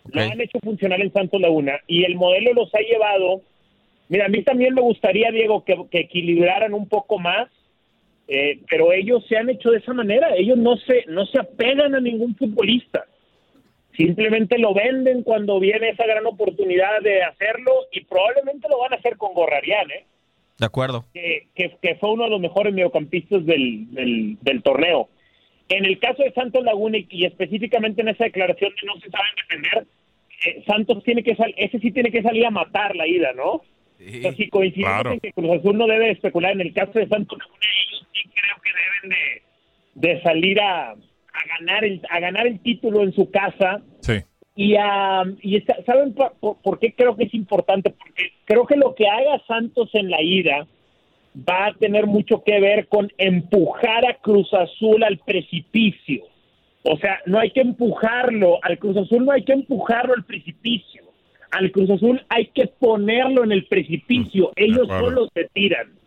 Okay. 0.08 0.28
Lo 0.28 0.32
han 0.32 0.41
hecho 0.41 0.60
funcional 0.60 1.02
en 1.02 1.12
Santos 1.12 1.41
Laguna. 1.41 1.80
Y 1.88 2.04
el 2.04 2.15
modelo 2.15 2.54
los 2.54 2.74
ha 2.76 2.80
llevado. 2.80 3.41
Mira, 4.10 4.26
a 4.26 4.30
mí 4.30 4.44
también 4.44 4.74
me 4.74 4.82
gustaría, 4.82 5.32
Diego, 5.32 5.63
que, 5.63 5.76
que 5.89 6.02
equilibraran 6.02 6.74
un 6.74 6.88
poco 6.88 7.20
más. 7.20 7.50
Eh, 8.28 8.60
pero 8.70 8.91
ellos 8.91 9.26
se 9.28 9.38
han 9.38 9.50
hecho 9.50 9.72
de 9.72 9.80
esa 9.80 9.94
manera. 9.94 10.36
Ellos 10.36 10.58
no 10.58 10.78
se, 10.78 11.06
no 11.08 11.26
se 11.26 11.39
apegan 11.39 11.96
a 11.96 12.00
ningún 12.00 12.36
futbolista 12.36 13.06
simplemente 13.95 14.58
lo 14.58 14.73
venden 14.73 15.23
cuando 15.23 15.60
viene 15.60 15.89
esa 15.89 16.05
gran 16.05 16.25
oportunidad 16.25 17.01
de 17.01 17.23
hacerlo 17.23 17.71
y 17.91 18.01
probablemente 18.05 18.67
lo 18.69 18.79
van 18.79 18.93
a 18.93 18.97
hacer 18.97 19.17
con 19.17 19.34
Gorrarián, 19.34 19.89
¿eh? 19.91 20.05
De 20.58 20.65
acuerdo. 20.65 21.05
Que, 21.13 21.47
que, 21.53 21.75
que, 21.81 21.95
fue 21.95 22.12
uno 22.12 22.23
de 22.23 22.29
los 22.29 22.39
mejores 22.39 22.73
mediocampistas 22.73 23.45
del, 23.45 23.93
del, 23.93 24.38
del, 24.41 24.63
torneo. 24.63 25.10
En 25.67 25.86
el 25.86 25.99
caso 25.99 26.23
de 26.23 26.31
Santos 26.31 26.63
Laguna 26.63 26.97
y, 26.97 27.25
específicamente 27.25 28.01
en 28.01 28.10
esa 28.10 28.23
declaración 28.23 28.71
de 28.71 28.88
no 28.88 28.99
se 29.01 29.10
saben 29.10 29.31
defender, 29.36 29.88
eh, 30.45 30.63
Santos 30.65 31.03
tiene 31.03 31.23
que 31.23 31.36
salir, 31.36 31.55
ese 31.58 31.79
sí 31.79 31.91
tiene 31.91 32.12
que 32.12 32.21
salir 32.21 32.45
a 32.45 32.51
matar 32.51 32.95
la 32.95 33.05
ida, 33.05 33.34
¿no? 33.34 33.63
Sí, 33.97 34.21
sea, 34.21 34.34
si 34.34 34.49
coincidimos 34.49 34.93
claro. 34.93 35.12
en 35.13 35.19
que 35.19 35.34
Cruz 35.34 35.60
Azul 35.60 35.77
no 35.77 35.88
debe 35.88 36.12
especular, 36.12 36.53
en 36.53 36.62
el 36.62 36.73
caso 36.73 36.99
de 36.99 37.08
Santos 37.08 37.38
Laguna 37.38 37.60
ellos 37.88 38.08
sí 38.13 38.29
creo 38.34 38.55
que 38.63 38.71
deben 38.71 39.41
de, 39.99 40.10
de 40.15 40.21
salir 40.21 40.62
a 40.62 40.95
a 41.36 41.60
ganar 41.60 41.84
el 41.84 42.02
a 42.10 42.19
ganar 42.19 42.48
el 42.48 42.60
título 42.60 43.04
en 43.04 43.13
su 43.13 43.30
casa. 43.30 43.82
Sí. 44.02 44.21
y 44.56 44.76
a 44.76 45.24
y 45.41 45.58
está, 45.58 45.76
saben 45.86 46.13
por, 46.13 46.58
por, 46.62 46.80
qué 46.80 46.93
creo 46.93 47.15
que 47.15 47.26
es 47.26 47.34
importante 47.34 47.89
porque 47.89 48.32
creo 48.45 48.65
que 48.65 48.78
lo 48.78 48.95
que 48.95 49.08
haga 49.08 49.41
Santos 49.48 49.89
en 49.93 50.10
la 50.10 50.21
ida 50.21 50.67
va 51.38 51.67
a 51.67 51.74
tener 51.74 52.08
mucho 52.08 52.43
que 52.43 52.60
ver 52.60 52.88
con 52.88 53.12
empujar 53.17 54.08
a 54.08 54.15
Cruz 54.15 54.54
Azul 54.54 55.04
al 55.04 55.17
precipicio. 55.19 56.24
O 56.84 56.98
sea 56.98 57.19
no 57.26 57.39
hay 57.39 57.52
que 57.52 57.62
empujarlo 57.62 58.60
al 58.63 58.78
Cruz 58.78 58.98
Azul 58.98 59.26
no 59.26 59.32
hay 59.32 59.43
que 59.43 59.54
empujarlo 59.54 60.13
al 60.13 60.24
precipicio. 60.24 61.04
Al 61.52 61.71
Cruz 61.71 61.89
Azul 61.89 62.26
hay 62.30 62.48
que 62.48 62.67
ponerlo 62.67 63.43
en 63.43 63.52
el 63.52 63.65
precipicio. 63.65 64.52
Ellos 64.56 64.88
solo 64.88 65.28
se 65.34 65.45
tiran 65.54 66.05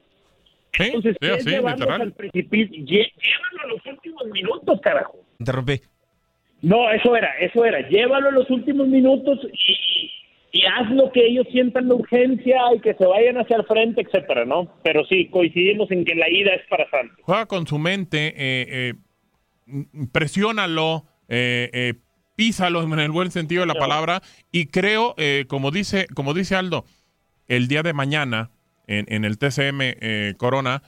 ¿Sí? 0.73 0.85
Entonces, 0.85 1.17
sí, 1.21 1.29
es 1.29 1.45
sí, 1.45 1.51
llevarlos 1.51 1.89
al 1.89 2.13
precipicio? 2.13 2.85
Llévalo 2.85 3.63
a 3.63 3.67
los 3.69 3.87
últimos 3.87 4.27
minutos, 4.27 4.81
carajo. 4.83 5.19
Interrumpí. 5.39 5.81
No, 6.63 6.91
eso 6.91 7.15
era, 7.17 7.37
eso 7.39 7.65
era. 7.65 7.89
Llévalo 7.89 8.31
en 8.31 8.35
los 8.35 8.51
últimos 8.51 8.89
minutos 8.89 9.39
y, 9.53 10.11
y 10.53 10.65
haz 10.67 10.91
lo 10.91 11.11
que 11.13 11.27
ellos 11.27 11.47
sientan 11.53 11.89
la 11.89 11.95
urgencia 11.95 12.61
y 12.77 12.81
que 12.81 12.95
se 12.95 13.07
vayan 13.07 13.39
hacia 13.39 13.57
el 13.57 13.65
frente, 13.65 14.03
etcétera, 14.03 14.45
¿no? 14.45 14.73
Pero 14.83 15.05
sí, 15.05 15.29
coincidimos 15.29 15.91
en 15.91 16.05
que 16.05 16.15
la 16.15 16.29
ida 16.29 16.53
es 16.55 16.67
para 16.69 16.89
Santos. 16.91 17.17
Juega 17.23 17.47
con 17.47 17.67
su 17.67 17.79
mente, 17.79 18.35
eh, 18.37 18.67
eh, 18.69 18.95
presiónalo, 20.13 21.05
eh, 21.29 21.71
eh, 21.73 21.95
písalo 22.35 22.83
en 22.83 22.99
el 22.99 23.11
buen 23.11 23.31
sentido 23.31 23.63
de 23.63 23.67
la 23.67 23.75
palabra 23.75 24.23
y 24.51 24.67
creo, 24.67 25.15
eh, 25.19 25.45
como, 25.49 25.71
dice, 25.71 26.07
como 26.15 26.35
dice 26.35 26.55
Aldo, 26.55 26.85
el 27.49 27.69
día 27.69 27.83
de 27.83 27.93
mañana 27.93 28.51
en, 28.89 29.07
en 29.09 29.25
el 29.25 29.39
TCM 29.39 29.81
eh, 29.81 30.35
Corona, 30.37 30.83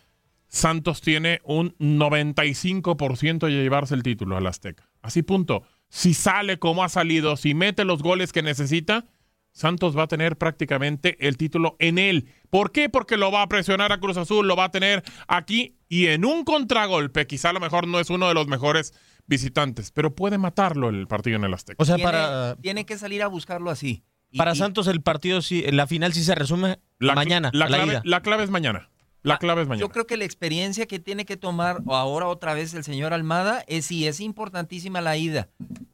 Santos 0.49 1.01
tiene 1.01 1.41
un 1.45 1.77
95% 1.79 3.47
de 3.47 3.51
llevarse 3.53 3.95
el 3.95 4.03
título 4.03 4.37
al 4.37 4.47
Azteca. 4.47 4.89
Así 5.03 5.23
punto. 5.23 5.63
Si 5.89 6.15
sale 6.15 6.59
como 6.59 6.83
ha 6.85 6.89
salido, 6.89 7.37
si 7.37 7.55
mete 7.55 7.85
los 7.85 8.03
goles 8.03 8.33
que 8.33 8.43
necesita, 8.43 9.05
Santos 9.53 9.97
va 9.97 10.05
a 10.05 10.09
tener 10.09 10.37
prácticamente 10.37 11.17
el 11.27 11.37
título 11.37 11.77
en 11.81 11.99
él. 11.99 12.29
¿Por 12.51 12.71
qué? 12.73 12.89
Porque 12.89 13.17
lo 13.17 13.33
va 13.33 13.43
a 13.43 13.49
presionar 13.49 13.93
a 13.93 13.99
Cruz 13.99 14.17
Azul, 14.17 14.47
lo 14.47 14.55
va 14.57 14.65
a 14.65 14.71
tener 14.71 15.03
aquí 15.27 15.77
y 15.89 16.07
en 16.07 16.25
un 16.25 16.45
contragolpe, 16.45 17.27
quizá 17.27 17.51
a 17.51 17.53
lo 17.53 17.61
mejor 17.61 17.89
no 17.89 17.99
es 17.99 18.11
uno 18.11 18.29
de 18.29 18.35
los 18.35 18.47
mejores 18.47 18.95
visitantes, 19.27 19.91
pero 19.91 20.15
puede 20.15 20.39
matarlo 20.39 20.89
el 20.89 21.07
partido 21.09 21.37
en 21.37 21.45
el 21.45 21.55
Azteca. 21.55 21.83
O 21.83 21.85
sea, 21.85 21.97
Tiene- 21.97 22.11
para, 22.11 22.57
Tiene 22.57 22.87
que 22.87 22.97
salir 22.99 23.23
a 23.23 23.27
buscarlo 23.27 23.71
así. 23.71 24.05
Y- 24.31 24.39
para 24.39 24.53
y- 24.53 24.57
Santos 24.57 24.87
el 24.87 25.03
partido, 25.03 25.43
sí, 25.43 25.65
la 25.73 25.89
final 25.89 26.13
sí 26.13 26.23
se 26.23 26.37
resume 26.37 26.79
La, 27.01 27.15
mañana, 27.15 27.51
la 27.53 27.69
la 27.69 27.77
clave, 27.77 27.93
ida. 27.93 28.03
la 28.05 28.23
clave 28.23 28.45
es 28.45 28.51
mañana. 28.51 28.89
La 29.23 29.39
clave 29.39 29.63
es 29.63 29.69
mañana. 29.69 29.81
Yo 29.81 29.91
creo 29.91 30.07
que 30.07 30.17
la 30.17 30.25
experiencia 30.25 30.87
que 30.87 30.99
tiene 30.99 31.25
que 31.25 31.37
tomar 31.37 31.83
ahora 31.89 32.29
otra 32.29 32.55
vez 32.55 32.73
el 32.75 32.85
señor 32.85 33.13
Almada 33.13 33.65
es 33.67 33.87
sí, 33.87 34.07
es 34.07 34.21
importantísima 34.21 35.01
la 35.01 35.17
ida. 35.17 35.49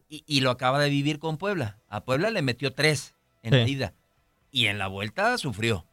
Y, 0.08 0.22
y 0.26 0.40
lo 0.40 0.50
acaba 0.50 0.78
de 0.78 0.90
vivir 0.90 1.18
con 1.18 1.38
Puebla. 1.38 1.78
A 1.88 2.04
Puebla 2.04 2.30
le 2.30 2.42
metió 2.42 2.72
tres 2.72 3.14
en 3.42 3.52
la 3.52 3.68
ida. 3.68 3.94
Y 4.50 4.66
en 4.66 4.78
la 4.78 4.88
vuelta 4.88 5.38
sufrió. 5.38 5.86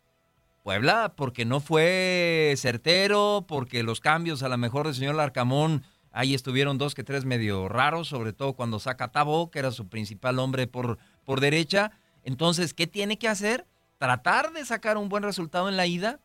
Puebla 0.64 1.14
porque 1.16 1.46
no 1.46 1.60
fue 1.60 2.54
certero, 2.58 3.46
porque 3.48 3.84
los 3.84 4.00
cambios 4.00 4.44
a 4.44 4.50
lo 4.50 4.58
mejor 4.58 4.86
del 4.86 4.96
señor 4.96 5.16
Larcamón, 5.16 5.84
ahí 6.12 6.34
estuvieron 6.34 6.78
dos 6.78 6.96
que 6.96 7.04
tres 7.04 7.26
medio 7.26 7.68
raros, 7.68 8.08
sobre 8.08 8.34
todo 8.34 8.54
cuando 8.54 8.80
saca 8.80 9.12
Tabo, 9.12 9.52
que 9.52 9.60
era 9.60 9.72
su 9.72 9.90
principal 9.90 10.40
hombre 10.40 10.68
por, 10.68 10.98
por 11.26 11.42
derecha. 11.42 11.92
Entonces, 12.24 12.74
¿qué 12.74 12.88
tiene 12.88 13.18
que 13.18 13.28
hacer? 13.28 13.66
Tratar 14.08 14.52
de 14.52 14.66
sacar 14.66 14.98
un 14.98 15.08
buen 15.08 15.24
resultado 15.24 15.70
en 15.70 15.78
la 15.78 15.86
ida, 15.88 16.20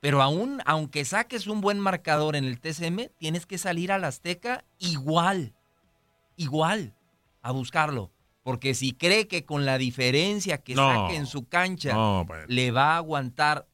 pero 0.00 0.20
aún, 0.20 0.60
aunque 0.66 1.06
saques 1.06 1.46
un 1.46 1.62
buen 1.62 1.80
marcador 1.80 2.36
en 2.36 2.44
el 2.44 2.60
TCM, 2.60 3.08
tienes 3.16 3.46
que 3.46 3.56
salir 3.56 3.90
al 3.90 4.04
Azteca 4.04 4.64
igual, 4.78 5.54
igual, 6.36 6.92
a 7.40 7.50
buscarlo. 7.52 8.10
Porque 8.42 8.74
si 8.74 8.92
cree 8.92 9.28
que 9.28 9.46
con 9.46 9.64
la 9.64 9.78
diferencia 9.78 10.58
que 10.58 10.74
No. 10.74 10.82
saque 11.04 11.16
en 11.16 11.24
su 11.24 11.48
cancha 11.48 11.94
No, 11.94 12.24
pues. 12.26 12.44
le 12.48 12.70
va 12.70 12.92
a 12.92 12.96
aguantar 12.98 13.66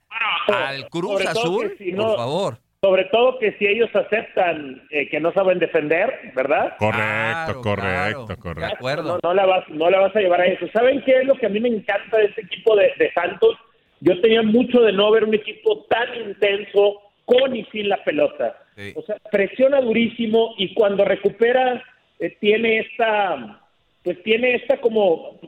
al 0.46 0.88
Cruz 0.88 1.26
Azul, 1.26 1.74
por 1.96 2.14
favor. 2.16 2.60
Sobre 2.80 3.06
todo 3.06 3.40
que 3.40 3.52
si 3.58 3.66
ellos 3.66 3.90
aceptan 3.92 4.82
eh, 4.90 5.08
que 5.08 5.18
no 5.18 5.32
saben 5.32 5.58
defender, 5.58 6.14
¿verdad? 6.36 6.76
Correcto, 6.78 7.60
Claro, 7.60 7.60
correcto, 7.62 8.26
claro. 8.26 8.40
correcto. 8.40 8.60
De 8.60 8.72
acuerdo. 8.72 9.18
No, 9.20 9.30
no 9.30 9.34
la 9.34 9.46
vas, 9.46 9.68
no 9.68 9.90
la 9.90 9.98
vas 9.98 10.14
a 10.14 10.20
llevar 10.20 10.40
a 10.42 10.46
eso. 10.46 10.68
¿Saben 10.72 11.02
qué 11.02 11.18
es 11.18 11.26
lo 11.26 11.34
que 11.34 11.46
a 11.46 11.48
mí 11.48 11.58
me 11.58 11.70
encanta 11.70 12.18
de 12.18 12.26
este 12.26 12.42
equipo 12.42 12.76
de, 12.76 12.92
de 12.96 13.12
Santos? 13.14 13.56
Yo 14.00 14.20
tenía 14.20 14.42
mucho 14.42 14.80
de 14.82 14.92
no 14.92 15.10
ver 15.10 15.24
un 15.24 15.34
equipo 15.34 15.86
tan 15.90 16.14
intenso 16.28 17.02
con 17.24 17.56
y 17.56 17.64
sin 17.72 17.88
la 17.88 17.96
pelota. 18.04 18.56
Sí. 18.76 18.92
O 18.94 19.02
sea, 19.02 19.16
presiona 19.32 19.80
durísimo 19.80 20.54
y 20.56 20.72
cuando 20.72 21.04
recupera 21.04 21.82
eh, 22.20 22.36
tiene 22.38 22.78
esta, 22.78 23.60
pues 24.04 24.22
tiene 24.22 24.54
esta 24.54 24.76
como, 24.80 25.40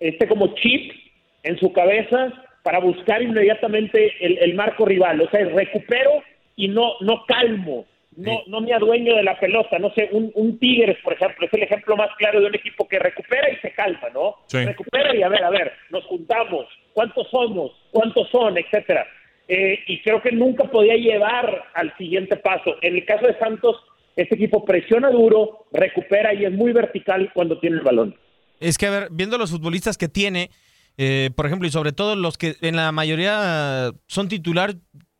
este 0.00 0.28
como 0.28 0.54
chip 0.56 0.92
en 1.44 1.58
su 1.58 1.72
cabeza 1.72 2.30
para 2.62 2.78
buscar 2.78 3.22
inmediatamente 3.22 4.12
el, 4.20 4.36
el 4.36 4.54
marco 4.54 4.84
rival. 4.84 5.22
O 5.22 5.30
sea, 5.30 5.46
recupero 5.46 6.22
y 6.56 6.68
no, 6.68 6.94
no 7.00 7.24
calmo. 7.26 7.86
No, 8.16 8.42
no 8.46 8.60
me 8.60 8.72
adueño 8.72 9.16
de 9.16 9.24
la 9.24 9.38
pelota, 9.40 9.76
no 9.80 9.92
sé, 9.92 10.08
un, 10.12 10.30
un 10.36 10.56
Tigres, 10.60 10.96
por 11.02 11.14
ejemplo, 11.14 11.46
es 11.46 11.52
el 11.52 11.64
ejemplo 11.64 11.96
más 11.96 12.10
claro 12.16 12.40
de 12.40 12.46
un 12.46 12.54
equipo 12.54 12.86
que 12.86 13.00
recupera 13.00 13.50
y 13.50 13.56
se 13.56 13.72
calma, 13.72 14.08
¿no? 14.14 14.36
Sí. 14.46 14.64
Recupera 14.64 15.16
y 15.16 15.22
a 15.22 15.28
ver, 15.28 15.42
a 15.42 15.50
ver, 15.50 15.72
nos 15.90 16.04
juntamos, 16.04 16.66
cuántos 16.92 17.28
somos, 17.28 17.72
cuántos 17.90 18.28
son, 18.30 18.56
etcétera. 18.56 19.04
Eh, 19.48 19.80
y 19.88 20.00
creo 20.00 20.22
que 20.22 20.30
nunca 20.30 20.64
podía 20.64 20.94
llevar 20.94 21.64
al 21.74 21.94
siguiente 21.98 22.36
paso. 22.36 22.76
En 22.82 22.94
el 22.94 23.04
caso 23.04 23.26
de 23.26 23.36
Santos, 23.38 23.76
este 24.16 24.36
equipo 24.36 24.64
presiona 24.64 25.10
duro, 25.10 25.66
recupera 25.72 26.32
y 26.32 26.44
es 26.44 26.52
muy 26.52 26.72
vertical 26.72 27.30
cuando 27.34 27.58
tiene 27.58 27.76
el 27.76 27.82
balón. 27.82 28.16
Es 28.60 28.78
que, 28.78 28.86
a 28.86 28.90
ver, 28.90 29.08
viendo 29.10 29.36
los 29.38 29.50
futbolistas 29.50 29.98
que 29.98 30.08
tiene, 30.08 30.50
eh, 30.96 31.30
por 31.34 31.46
ejemplo, 31.46 31.66
y 31.66 31.70
sobre 31.72 31.92
todo 31.92 32.14
los 32.14 32.38
que 32.38 32.54
en 32.62 32.76
la 32.76 32.92
mayoría 32.92 33.90
son 34.06 34.28
titular, 34.28 34.74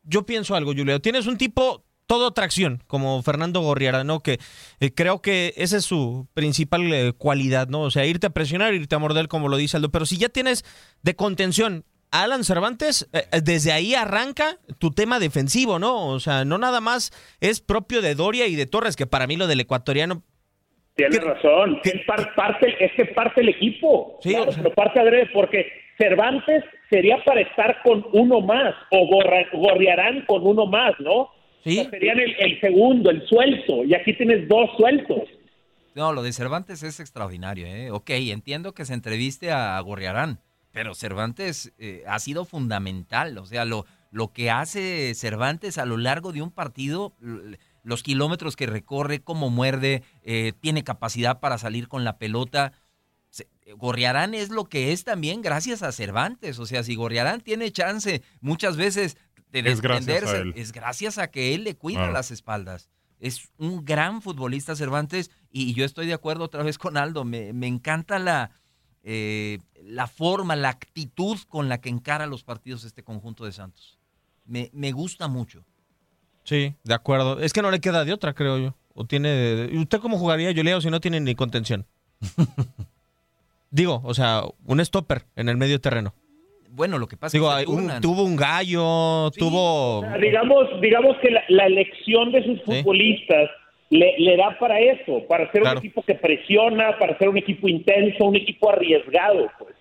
yo 0.05 0.27
pienso 0.27 0.55
algo, 0.55 0.73
Julio. 0.73 1.01
Tienes 1.01 1.27
un 1.27 1.37
tipo 1.37 1.85
todo 2.07 2.33
tracción, 2.33 2.83
como 2.87 3.23
Fernando 3.23 3.61
Gorriara, 3.61 4.05
¿no? 4.05 4.21
Que 4.21 4.39
eh, 4.81 4.93
creo 4.95 5.23
que 5.23 5.55
esa 5.57 5.79
es 5.79 5.85
su 5.85 6.29
principal 6.35 6.93
eh, 6.93 7.13
cualidad, 7.17 7.69
¿no? 7.69 7.83
O 7.83 7.91
sea, 7.91 8.07
irte 8.07 8.27
a 8.27 8.31
presionar, 8.31 8.75
irte 8.75 8.95
a 8.95 8.99
morder, 8.99 9.29
como 9.29 9.49
lo 9.49 9.57
dice 9.57 9.77
Aldo. 9.77 9.91
Pero 9.91 10.07
si 10.07 10.19
ya 10.19 10.29
tienes 10.29 10.65
de 11.03 11.17
contención 11.17 11.85
Alan 12.11 12.45
Cervantes, 12.45 13.09
eh, 13.13 13.27
desde 13.43 13.73
ahí 13.73 13.95
arranca 13.95 14.59
tu 14.79 14.91
tema 14.91 15.19
defensivo, 15.19 15.79
¿no? 15.79 16.09
O 16.09 16.21
sea, 16.21 16.45
no 16.45 16.59
nada 16.59 16.81
más 16.81 17.13
es 17.41 17.61
propio 17.61 18.03
de 18.03 18.15
Doria 18.15 18.47
y 18.47 18.55
de 18.55 18.67
Torres, 18.67 18.97
que 18.97 19.07
para 19.07 19.27
mí 19.27 19.37
lo 19.37 19.47
del 19.47 19.61
ecuatoriano 19.61 20.23
Tienes 20.95 21.23
razón, 21.25 21.81
es 21.83 22.05
par- 22.07 22.35
parte, 22.37 22.75
es 22.85 22.93
que 22.93 23.07
parte 23.07 23.41
el 23.41 23.49
equipo, 23.49 24.19
Sí, 24.23 24.31
claro, 24.31 24.51
o 24.51 24.53
sea- 24.53 24.63
pero 24.63 24.75
parte 24.75 25.01
adrede, 25.01 25.29
porque 25.33 25.67
Cervantes 25.99 26.63
sería 26.89 27.23
para 27.25 27.41
estar 27.41 27.83
con 27.83 28.05
uno 28.13 28.41
más, 28.41 28.75
o 28.91 29.07
gorra- 29.09 29.47
gorrearán 29.53 30.25
con 30.27 30.47
uno 30.47 30.67
más, 30.67 30.93
¿no? 31.01 31.29
Sí. 31.65 31.79
O 31.79 31.83
sea, 31.83 31.91
serían 31.91 32.21
el, 32.21 32.35
el 32.39 32.61
segundo, 32.61 33.11
el 33.11 33.27
suelto, 33.27 33.85
y 33.85 33.95
aquí 33.95 34.13
tienes 34.17 34.47
dos 34.49 34.71
sueltos. 34.77 35.23
No, 35.97 36.13
lo 36.13 36.23
de 36.23 36.33
Cervantes 36.33 36.83
es 36.83 37.01
extraordinario, 37.01 37.67
¿eh? 37.67 37.91
Ok, 37.91 38.11
entiendo 38.11 38.73
que 38.73 38.85
se 38.85 38.95
entreviste 38.95 39.51
a 39.53 39.79
Gorriarán, 39.81 40.41
pero 40.73 40.95
Cervantes 40.95 41.73
eh, 41.79 42.03
ha 42.09 42.19
sido 42.19 42.45
fundamental. 42.45 43.39
O 43.39 43.47
sea, 43.47 43.65
lo, 43.65 43.85
lo 44.11 44.33
que 44.33 44.51
hace 44.51 45.15
Cervantes 45.15 45.79
a 45.79 45.87
lo 45.87 45.97
largo 45.97 46.33
de 46.33 46.43
un 46.43 46.51
partido, 46.51 47.13
los 47.85 48.03
kilómetros 48.03 48.57
que 48.57 48.67
recorre, 48.67 49.23
cómo 49.23 49.51
muerde, 49.51 50.03
eh, 50.23 50.53
tiene 50.61 50.83
capacidad 50.83 51.39
para 51.39 51.59
salir 51.59 51.87
con 51.87 52.03
la 52.03 52.19
pelota. 52.19 52.73
Gorriarán 53.77 54.35
es 54.35 54.51
lo 54.51 54.65
que 54.65 54.93
es 54.93 55.05
también 55.05 55.43
gracias 55.43 55.83
a 55.83 55.93
Cervantes. 55.93 56.59
O 56.59 56.67
sea, 56.67 56.83
si 56.83 56.95
Gorriarán 56.97 57.41
tiene 57.41 57.71
chance 57.71 58.23
muchas 58.41 58.77
veces 58.77 59.17
de 59.51 59.61
Es 59.61 59.81
él. 60.35 60.53
es 60.57 60.73
gracias 60.73 61.19
a 61.19 61.31
que 61.31 61.55
él 61.55 61.65
le 61.65 61.77
cuida 61.77 62.11
las 62.11 62.31
espaldas. 62.31 62.89
Es 63.21 63.49
un 63.57 63.85
gran 63.85 64.21
futbolista 64.21 64.77
Cervantes 64.77 65.31
y 65.51 65.73
yo 65.75 65.85
estoy 65.85 66.07
de 66.07 66.15
acuerdo 66.15 66.45
otra 66.45 66.63
vez 66.63 66.79
con 66.79 66.97
Aldo. 66.97 67.25
Me, 67.25 67.53
me 67.53 67.67
encanta 67.67 68.19
la, 68.19 68.51
eh, 69.03 69.59
la 69.83 70.07
forma, 70.07 70.57
la 70.57 70.71
actitud 70.71 71.39
con 71.49 71.69
la 71.69 71.81
que 71.81 71.89
encara 71.89 72.27
los 72.27 72.43
partidos 72.45 72.85
este 72.85 73.05
conjunto 73.05 73.45
de 73.45 73.53
Santos. 73.53 73.99
Me, 74.45 74.71
me 74.73 74.93
gusta 74.93 75.29
mucho. 75.29 75.65
Sí, 76.45 76.75
de 76.85 76.95
acuerdo. 76.95 77.41
Es 77.41 77.53
que 77.53 77.63
no 77.63 77.71
le 77.71 77.81
queda 77.81 78.05
de 78.05 78.13
otra, 78.13 78.35
creo 78.35 78.59
yo. 78.59 78.75
O 78.95 79.05
tiene. 79.07 79.69
¿y 79.73 79.79
¿Usted 79.79 79.99
cómo 79.99 80.19
jugaría, 80.19 80.51
yo 80.53 80.63
leo, 80.63 80.81
si 80.81 80.91
no 80.91 81.01
tiene 81.01 81.21
ni 81.21 81.35
contención? 81.35 81.87
Digo, 83.71 84.01
o 84.05 84.15
sea, 84.15 84.43
un 84.67 84.85
stopper 84.85 85.23
en 85.37 85.49
el 85.49 85.57
medio 85.57 85.81
terreno. 85.81 86.15
Bueno, 86.71 86.99
lo 86.99 87.07
que 87.09 87.17
pasa 87.17 87.37
Digo, 87.37 87.57
es 87.57 87.65
que 87.67 87.71
un- 87.71 88.01
tuvo 88.01 88.23
un 88.25 88.37
gallo, 88.37 89.31
tuvo. 89.33 89.99
O 89.99 90.01
sea, 90.03 90.17
digamos, 90.19 90.81
digamos 90.81 91.17
que 91.23 91.31
la, 91.31 91.43
la 91.49 91.67
elección 91.67 92.31
de 92.33 92.45
sus 92.45 92.63
futbolistas 92.63 93.51
le, 93.91 94.15
le 94.19 94.37
da 94.37 94.57
para 94.59 94.79
eso, 94.81 95.25
para 95.29 95.51
ser 95.53 95.63
Claro. 95.63 95.81
un 95.81 95.87
equipo 95.87 96.03
que 96.03 96.15
presiona, 96.15 96.99
para 96.99 97.17
ser 97.19 97.29
un 97.29 97.39
equipo 97.39 97.69
intenso, 97.69 98.25
un 98.27 98.37
equipo 98.37 98.71
arriesgado, 98.71 99.49
pues. 99.59 99.75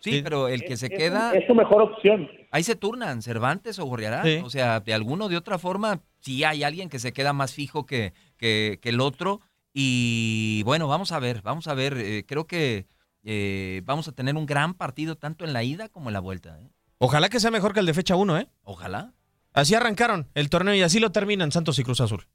Sí, 0.00 0.22
pero 0.24 0.48
el 0.48 0.62
que 0.64 0.76
se 0.76 0.86
Es- 0.86 0.92
queda... 0.98 1.32
Es 1.34 1.46
su 1.46 1.54
mejor 1.54 1.82
opción. 1.82 2.28
Ahí 2.50 2.62
se 2.62 2.74
turnan, 2.74 3.20
Cervantes 3.22 3.78
o 3.78 3.84
Gorriarán. 3.84 4.24
Sí. 4.24 4.40
O 4.44 4.50
sea, 4.50 4.80
de 4.80 4.94
alguna 4.94 5.26
o 5.26 5.28
de 5.28 5.36
otra 5.36 5.58
forma, 5.58 6.00
sí 6.20 6.44
hay 6.44 6.62
alguien 6.62 6.88
que 6.88 6.98
se 6.98 7.12
queda 7.12 7.32
más 7.32 7.52
fijo 7.52 7.86
que, 7.86 8.12
que, 8.36 8.78
que 8.80 8.88
el 8.90 9.00
otro. 9.00 9.40
Y 9.72 10.62
bueno, 10.64 10.88
vamos 10.88 11.12
a 11.12 11.18
ver, 11.18 11.42
vamos 11.42 11.66
a 11.68 11.74
ver. 11.74 11.96
eh, 11.98 12.24
creo 12.26 12.46
que 12.46 12.86
eh, 13.22 13.82
vamos 13.84 14.08
a 14.08 14.12
tener 14.12 14.36
un 14.36 14.46
gran 14.46 14.74
partido 14.74 15.16
tanto 15.16 15.44
en 15.44 15.52
la 15.52 15.62
ida 15.62 15.88
como 15.88 16.08
en 16.08 16.14
la 16.14 16.20
vuelta. 16.20 16.58
¿eh? 16.60 16.70
Ojalá 16.98 17.28
que 17.28 17.40
sea 17.40 17.50
mejor 17.50 17.72
que 17.72 17.80
el 17.80 17.86
de 17.86 17.94
fecha 17.94 18.16
1, 18.16 18.38
¿eh? 18.38 18.48
Ojalá. 18.62 19.14
Así 19.52 19.74
arrancaron 19.74 20.28
el 20.34 20.48
torneo 20.48 20.74
y 20.74 20.82
así 20.82 21.00
lo 21.00 21.12
terminan 21.12 21.52
Santos 21.52 21.78
y 21.78 21.84
Cruz 21.84 22.00
Azul. 22.00 22.26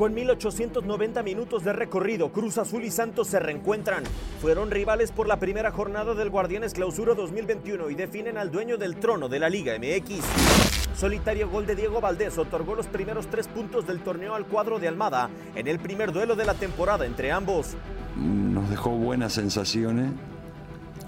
En 0.00 0.14
1890 0.14 1.22
minutos 1.22 1.64
de 1.64 1.72
recorrido, 1.72 2.32
Cruz 2.32 2.56
Azul 2.56 2.84
y 2.84 2.90
Santos 2.90 3.28
se 3.28 3.40
reencuentran. 3.40 4.04
Fueron 4.40 4.70
rivales 4.70 5.10
por 5.10 5.26
la 5.26 5.38
primera 5.38 5.72
jornada 5.72 6.14
del 6.14 6.30
Guardianes 6.30 6.72
Clausura 6.72 7.14
2021 7.14 7.90
y 7.90 7.94
definen 7.94 8.38
al 8.38 8.50
dueño 8.50 8.78
del 8.78 8.96
trono 8.96 9.28
de 9.28 9.40
la 9.40 9.50
Liga 9.50 9.76
MX. 9.76 10.67
Solitario 10.98 11.48
gol 11.48 11.64
de 11.64 11.76
Diego 11.76 12.00
Valdés 12.00 12.38
otorgó 12.38 12.74
los 12.74 12.88
primeros 12.88 13.28
tres 13.28 13.46
puntos 13.46 13.86
del 13.86 14.00
torneo 14.00 14.34
al 14.34 14.46
cuadro 14.46 14.80
de 14.80 14.88
Almada 14.88 15.30
en 15.54 15.68
el 15.68 15.78
primer 15.78 16.12
duelo 16.12 16.34
de 16.34 16.44
la 16.44 16.54
temporada 16.54 17.06
entre 17.06 17.30
ambos. 17.30 17.76
Nos 18.16 18.68
dejó 18.68 18.90
buenas 18.90 19.32
sensaciones 19.32 20.10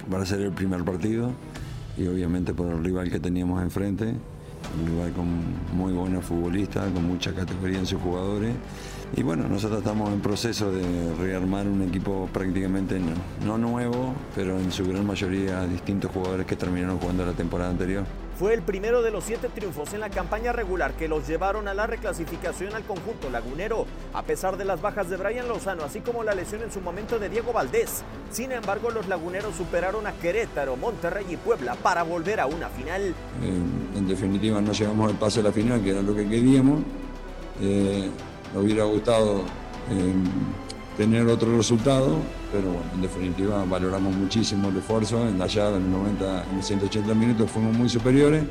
para 0.09 0.25
ser 0.25 0.43
el 0.43 0.53
primer 0.53 0.85
partido 0.85 1.33
y 1.99 2.07
obviamente 2.07 2.55
por 2.55 2.69
el 2.69 2.85
rival 2.85 3.11
que 3.11 3.19
teníamos 3.19 3.61
enfrente 3.63 4.15
un 4.79 4.87
rival 4.87 5.13
con 5.13 5.27
muy 5.77 5.93
buenos 5.93 6.25
futbolistas, 6.25 6.91
con 6.93 7.05
mucha 7.05 7.33
categoría 7.33 7.79
en 7.79 7.87
sus 7.87 8.01
jugadores. 8.01 8.55
Y 9.17 9.23
bueno, 9.23 9.49
nosotros 9.49 9.81
estamos 9.81 10.13
en 10.13 10.21
proceso 10.21 10.71
de 10.71 11.15
rearmar 11.19 11.67
un 11.67 11.83
equipo 11.83 12.29
prácticamente 12.33 13.01
no, 13.45 13.59
nuevo, 13.59 14.15
pero 14.37 14.59
en 14.59 14.71
su 14.71 14.87
gran 14.87 15.07
mayoría 15.07 15.65
distintos 15.65 16.13
jugadores 16.13 16.47
que 16.47 16.55
terminaron 16.55 16.99
jugando 16.99 17.27
la 17.27 17.33
temporada 17.33 17.71
anterior. 17.71 18.05
Fue 18.41 18.55
el 18.55 18.63
primero 18.63 19.03
de 19.03 19.11
los 19.11 19.25
siete 19.25 19.51
triunfos 19.51 19.93
en 19.93 20.01
la 20.01 20.09
campaña 20.09 20.51
regular 20.51 20.95
que 20.95 21.09
los 21.09 21.29
llevaron 21.29 21.69
a 21.69 21.75
la 21.75 21.87
reclasificación 21.87 22.75
al 22.75 22.85
conjunto 22.85 23.29
lagunero, 23.29 23.85
a 24.15 24.23
pesar 24.23 24.57
de 24.57 24.65
las 24.65 24.81
bajas 24.81 25.11
de 25.11 25.19
Brian 25.19 25.47
Lozano, 25.47 25.85
así 25.85 26.01
como 26.01 26.25
la 26.25 26.35
lesión 26.35 26.63
en 26.63 26.73
su 26.73 26.81
momento 26.81 27.19
de 27.19 27.29
Diego 27.29 27.53
Valdés. 27.53 28.03
Sin 28.31 28.51
embargo, 28.51 28.91
los 28.91 29.09
laguneros 29.09 29.55
superaron 29.57 30.07
a 30.07 30.13
Querétaro, 30.13 30.75
Monterrey 30.77 31.27
y 31.29 31.37
Puebla 31.37 31.75
para 31.75 32.03
volver 32.03 32.41
a 32.41 32.47
una 32.47 32.71
final. 32.71 33.15
en 33.43 34.09
definitiva, 34.09 34.59
no 34.63 34.73
llegamos 34.73 35.11
al 35.11 35.19
pase 35.19 35.41
a 35.41 35.43
la 35.43 35.53
final, 35.53 35.83
que 35.83 35.91
era 35.91 36.01
lo 36.01 36.15
que 36.15 36.27
queríamos. 36.27 36.81
Eh, 37.61 38.09
hubiera 38.55 38.85
gustado 38.85 39.41
eh, 39.91 40.15
tener 40.97 41.27
otro 41.27 41.59
resultado, 41.59 42.17
pero 42.53 42.71
bueno, 42.73 42.91
en 42.95 43.03
definitiva 43.03 43.65
valoramos 43.65 44.15
muchísimo 44.15 44.69
el 44.69 44.77
esfuerzo, 44.79 45.27
en 45.27 45.41
allá 45.41 45.69
en 45.69 45.91
90, 45.91 46.45
en 46.53 46.63
180 46.63 47.15
minutos 47.15 47.51
fuimos 47.51 47.77
muy 47.77 47.89
superiores. 47.89 48.45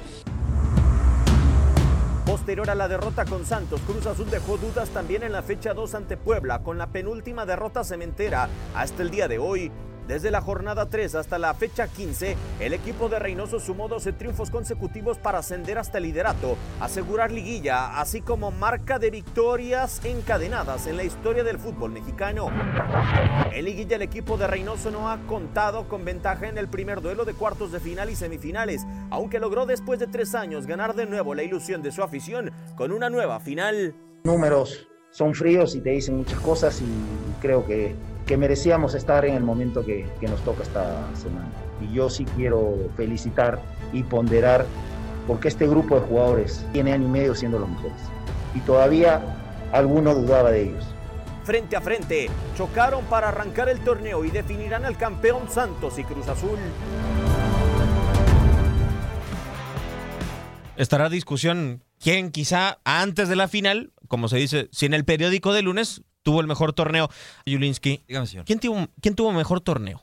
Posterior 2.26 2.70
a 2.70 2.76
la 2.76 2.88
derrota 2.88 3.26
con 3.26 3.46
Santos, 3.46 3.82
Cruz 3.82 4.06
Azul 4.06 4.30
dejó 4.30 4.58
dudas 4.58 4.90
también 4.90 5.24
en 5.24 5.32
la 5.32 5.42
fecha 5.42 5.74
2 5.74 5.96
ante 5.96 6.16
Puebla, 6.16 6.60
con 6.60 6.78
la 6.78 6.88
penúltima 6.88 7.46
derrota 7.46 7.84
cementera 7.84 8.50
hasta 8.76 9.02
el 9.02 9.10
día 9.10 9.28
de 9.28 9.40
hoy. 9.40 9.72
Desde 10.10 10.32
la 10.32 10.42
jornada 10.42 10.90
3 10.90 11.14
hasta 11.14 11.38
la 11.38 11.54
fecha 11.54 11.88
15, 11.88 12.36
el 12.62 12.74
equipo 12.74 13.10
de 13.10 13.20
Reynoso 13.20 13.60
sumó 13.60 13.88
12 13.88 14.14
triunfos 14.14 14.50
consecutivos 14.50 15.20
para 15.20 15.38
ascender 15.38 15.78
hasta 15.78 16.00
el 16.00 16.06
liderato, 16.06 16.58
asegurar 16.80 17.32
liguilla, 17.32 18.00
así 18.02 18.20
como 18.20 18.50
marca 18.50 18.98
de 18.98 19.12
victorias 19.12 20.04
encadenadas 20.04 20.88
en 20.88 20.98
la 20.98 21.04
historia 21.04 21.44
del 21.44 21.60
fútbol 21.60 21.92
mexicano. 21.92 22.50
En 23.52 23.64
liguilla 23.64 23.98
el 23.98 24.02
equipo 24.02 24.36
de 24.36 24.48
Reynoso 24.48 24.90
no 24.90 25.12
ha 25.12 25.20
contado 25.28 25.88
con 25.88 26.04
ventaja 26.04 26.48
en 26.48 26.58
el 26.58 26.68
primer 26.68 27.02
duelo 27.02 27.24
de 27.24 27.36
cuartos 27.36 27.72
de 27.72 27.80
final 27.80 28.10
y 28.10 28.16
semifinales, 28.16 28.88
aunque 29.12 29.40
logró 29.40 29.68
después 29.68 30.00
de 30.00 30.08
tres 30.08 30.34
años 30.34 30.66
ganar 30.66 30.96
de 30.96 31.06
nuevo 31.06 31.36
la 31.36 31.44
ilusión 31.44 31.84
de 31.84 31.92
su 31.92 32.02
afición 32.02 32.52
con 32.76 32.92
una 32.92 33.12
nueva 33.12 33.40
final. 33.40 33.94
Números 34.24 34.88
son 35.12 35.36
fríos 35.36 35.76
y 35.76 35.82
te 35.82 35.92
dicen 35.92 36.18
muchas 36.18 36.40
cosas 36.40 36.82
y 36.82 37.42
creo 37.42 37.64
que 37.64 37.96
que 38.30 38.38
merecíamos 38.38 38.94
estar 38.94 39.26
en 39.26 39.34
el 39.34 39.42
momento 39.42 39.84
que, 39.84 40.08
nos 40.22 40.40
toca 40.42 40.62
esta 40.62 41.04
semana. 41.16 41.48
Y 41.82 41.92
yo 41.96 42.12
sí 42.12 42.26
quiero 42.36 42.78
felicitar 42.96 43.60
y 43.92 44.04
ponderar 44.04 44.68
porque 45.26 45.48
este 45.48 45.68
grupo 45.68 45.96
de 45.96 46.02
jugadores 46.02 46.64
tiene 46.72 46.94
año 46.94 47.08
y 47.08 47.10
medio 47.10 47.34
siendo 47.34 47.58
los 47.58 47.68
mejores. 47.68 47.98
Y 48.54 48.60
todavía 48.60 49.20
alguno 49.72 50.14
dudaba 50.14 50.52
de 50.52 50.62
ellos. 50.62 50.86
Frente 51.44 51.76
a 51.76 51.82
frente, 51.82 52.30
chocaron 52.56 53.04
para 53.06 53.30
arrancar 53.30 53.68
el 53.68 53.80
torneo 53.80 54.24
y 54.24 54.30
definirán 54.30 54.86
al 54.86 54.96
campeón 54.96 55.50
Santos 55.50 55.98
y 55.98 56.04
Cruz 56.04 56.28
Azul. 56.28 56.60
Estará 60.76 61.10
discusión 61.10 61.84
quién 62.00 62.30
quizá 62.30 62.78
antes 62.84 63.28
de 63.28 63.36
la 63.36 63.48
final, 63.48 63.92
como 64.08 64.28
se 64.28 64.38
dice, 64.38 64.70
si 64.72 64.86
en 64.86 64.94
el 64.94 65.04
periódico 65.04 65.52
de 65.52 65.64
lunes 65.64 66.04
tuvo 66.24 66.42
el 66.42 66.48
mejor 66.48 66.74
torneo. 66.74 67.10
Julinski. 67.46 68.04
Dígame, 68.08 68.28
señor. 68.28 68.46
¿Quién 68.46 68.60
tuvo, 68.60 68.88
¿Quién 69.02 69.16
tuvo 69.16 69.32
mejor 69.32 69.62
torneo? 69.62 70.02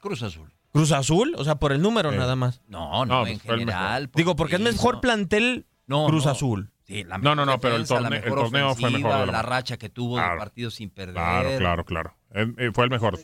Cruz 0.00 0.22
Azul. 0.22 0.52
¿Cruz 0.72 0.92
Azul? 0.92 1.34
O 1.38 1.44
sea, 1.44 1.54
por 1.56 1.72
el 1.72 1.80
número 1.80 2.12
nada 2.12 2.36
más. 2.36 2.60
No, 2.68 3.06
no, 3.06 3.22
pues, 3.22 3.32
en 3.32 3.40
general. 3.40 4.10
Digo, 4.14 4.36
porque 4.36 4.56
es 4.56 4.60
mejor 4.60 5.00
plantel 5.00 5.66
Cruz 5.86 6.26
Azul. 6.26 6.70
Sí, 6.84 7.04
no, 7.04 7.34
no, 7.34 7.44
no, 7.44 7.58
pero 7.58 7.76
el, 7.76 7.86
torneo 7.86 8.74
fue 8.76 8.90
mejor. 8.90 9.26
la, 9.26 9.42
racha 9.42 9.76
que 9.76 9.88
tuvo 9.88 10.16
de 10.16 10.22
partidos 10.22 10.74
sin 10.74 10.90
perder. 10.90 11.14
Claro, 11.14 11.58
claro, 11.58 11.84
claro. 11.84 12.14
Eh, 12.32 12.70
fue 12.72 12.84
el 12.84 12.90
mejor. 12.90 13.18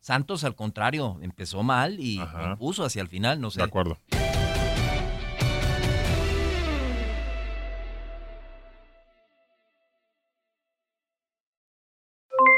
Santos, 0.00 0.44
al 0.44 0.54
contrario, 0.54 1.18
empezó 1.20 1.62
mal 1.62 1.96
y 1.98 2.20
puso 2.58 2.84
hacia 2.84 3.02
el 3.02 3.08
final, 3.08 3.40
no 3.40 3.50
sé. 3.50 3.58
De 3.58 3.64
acuerdo. 3.64 3.98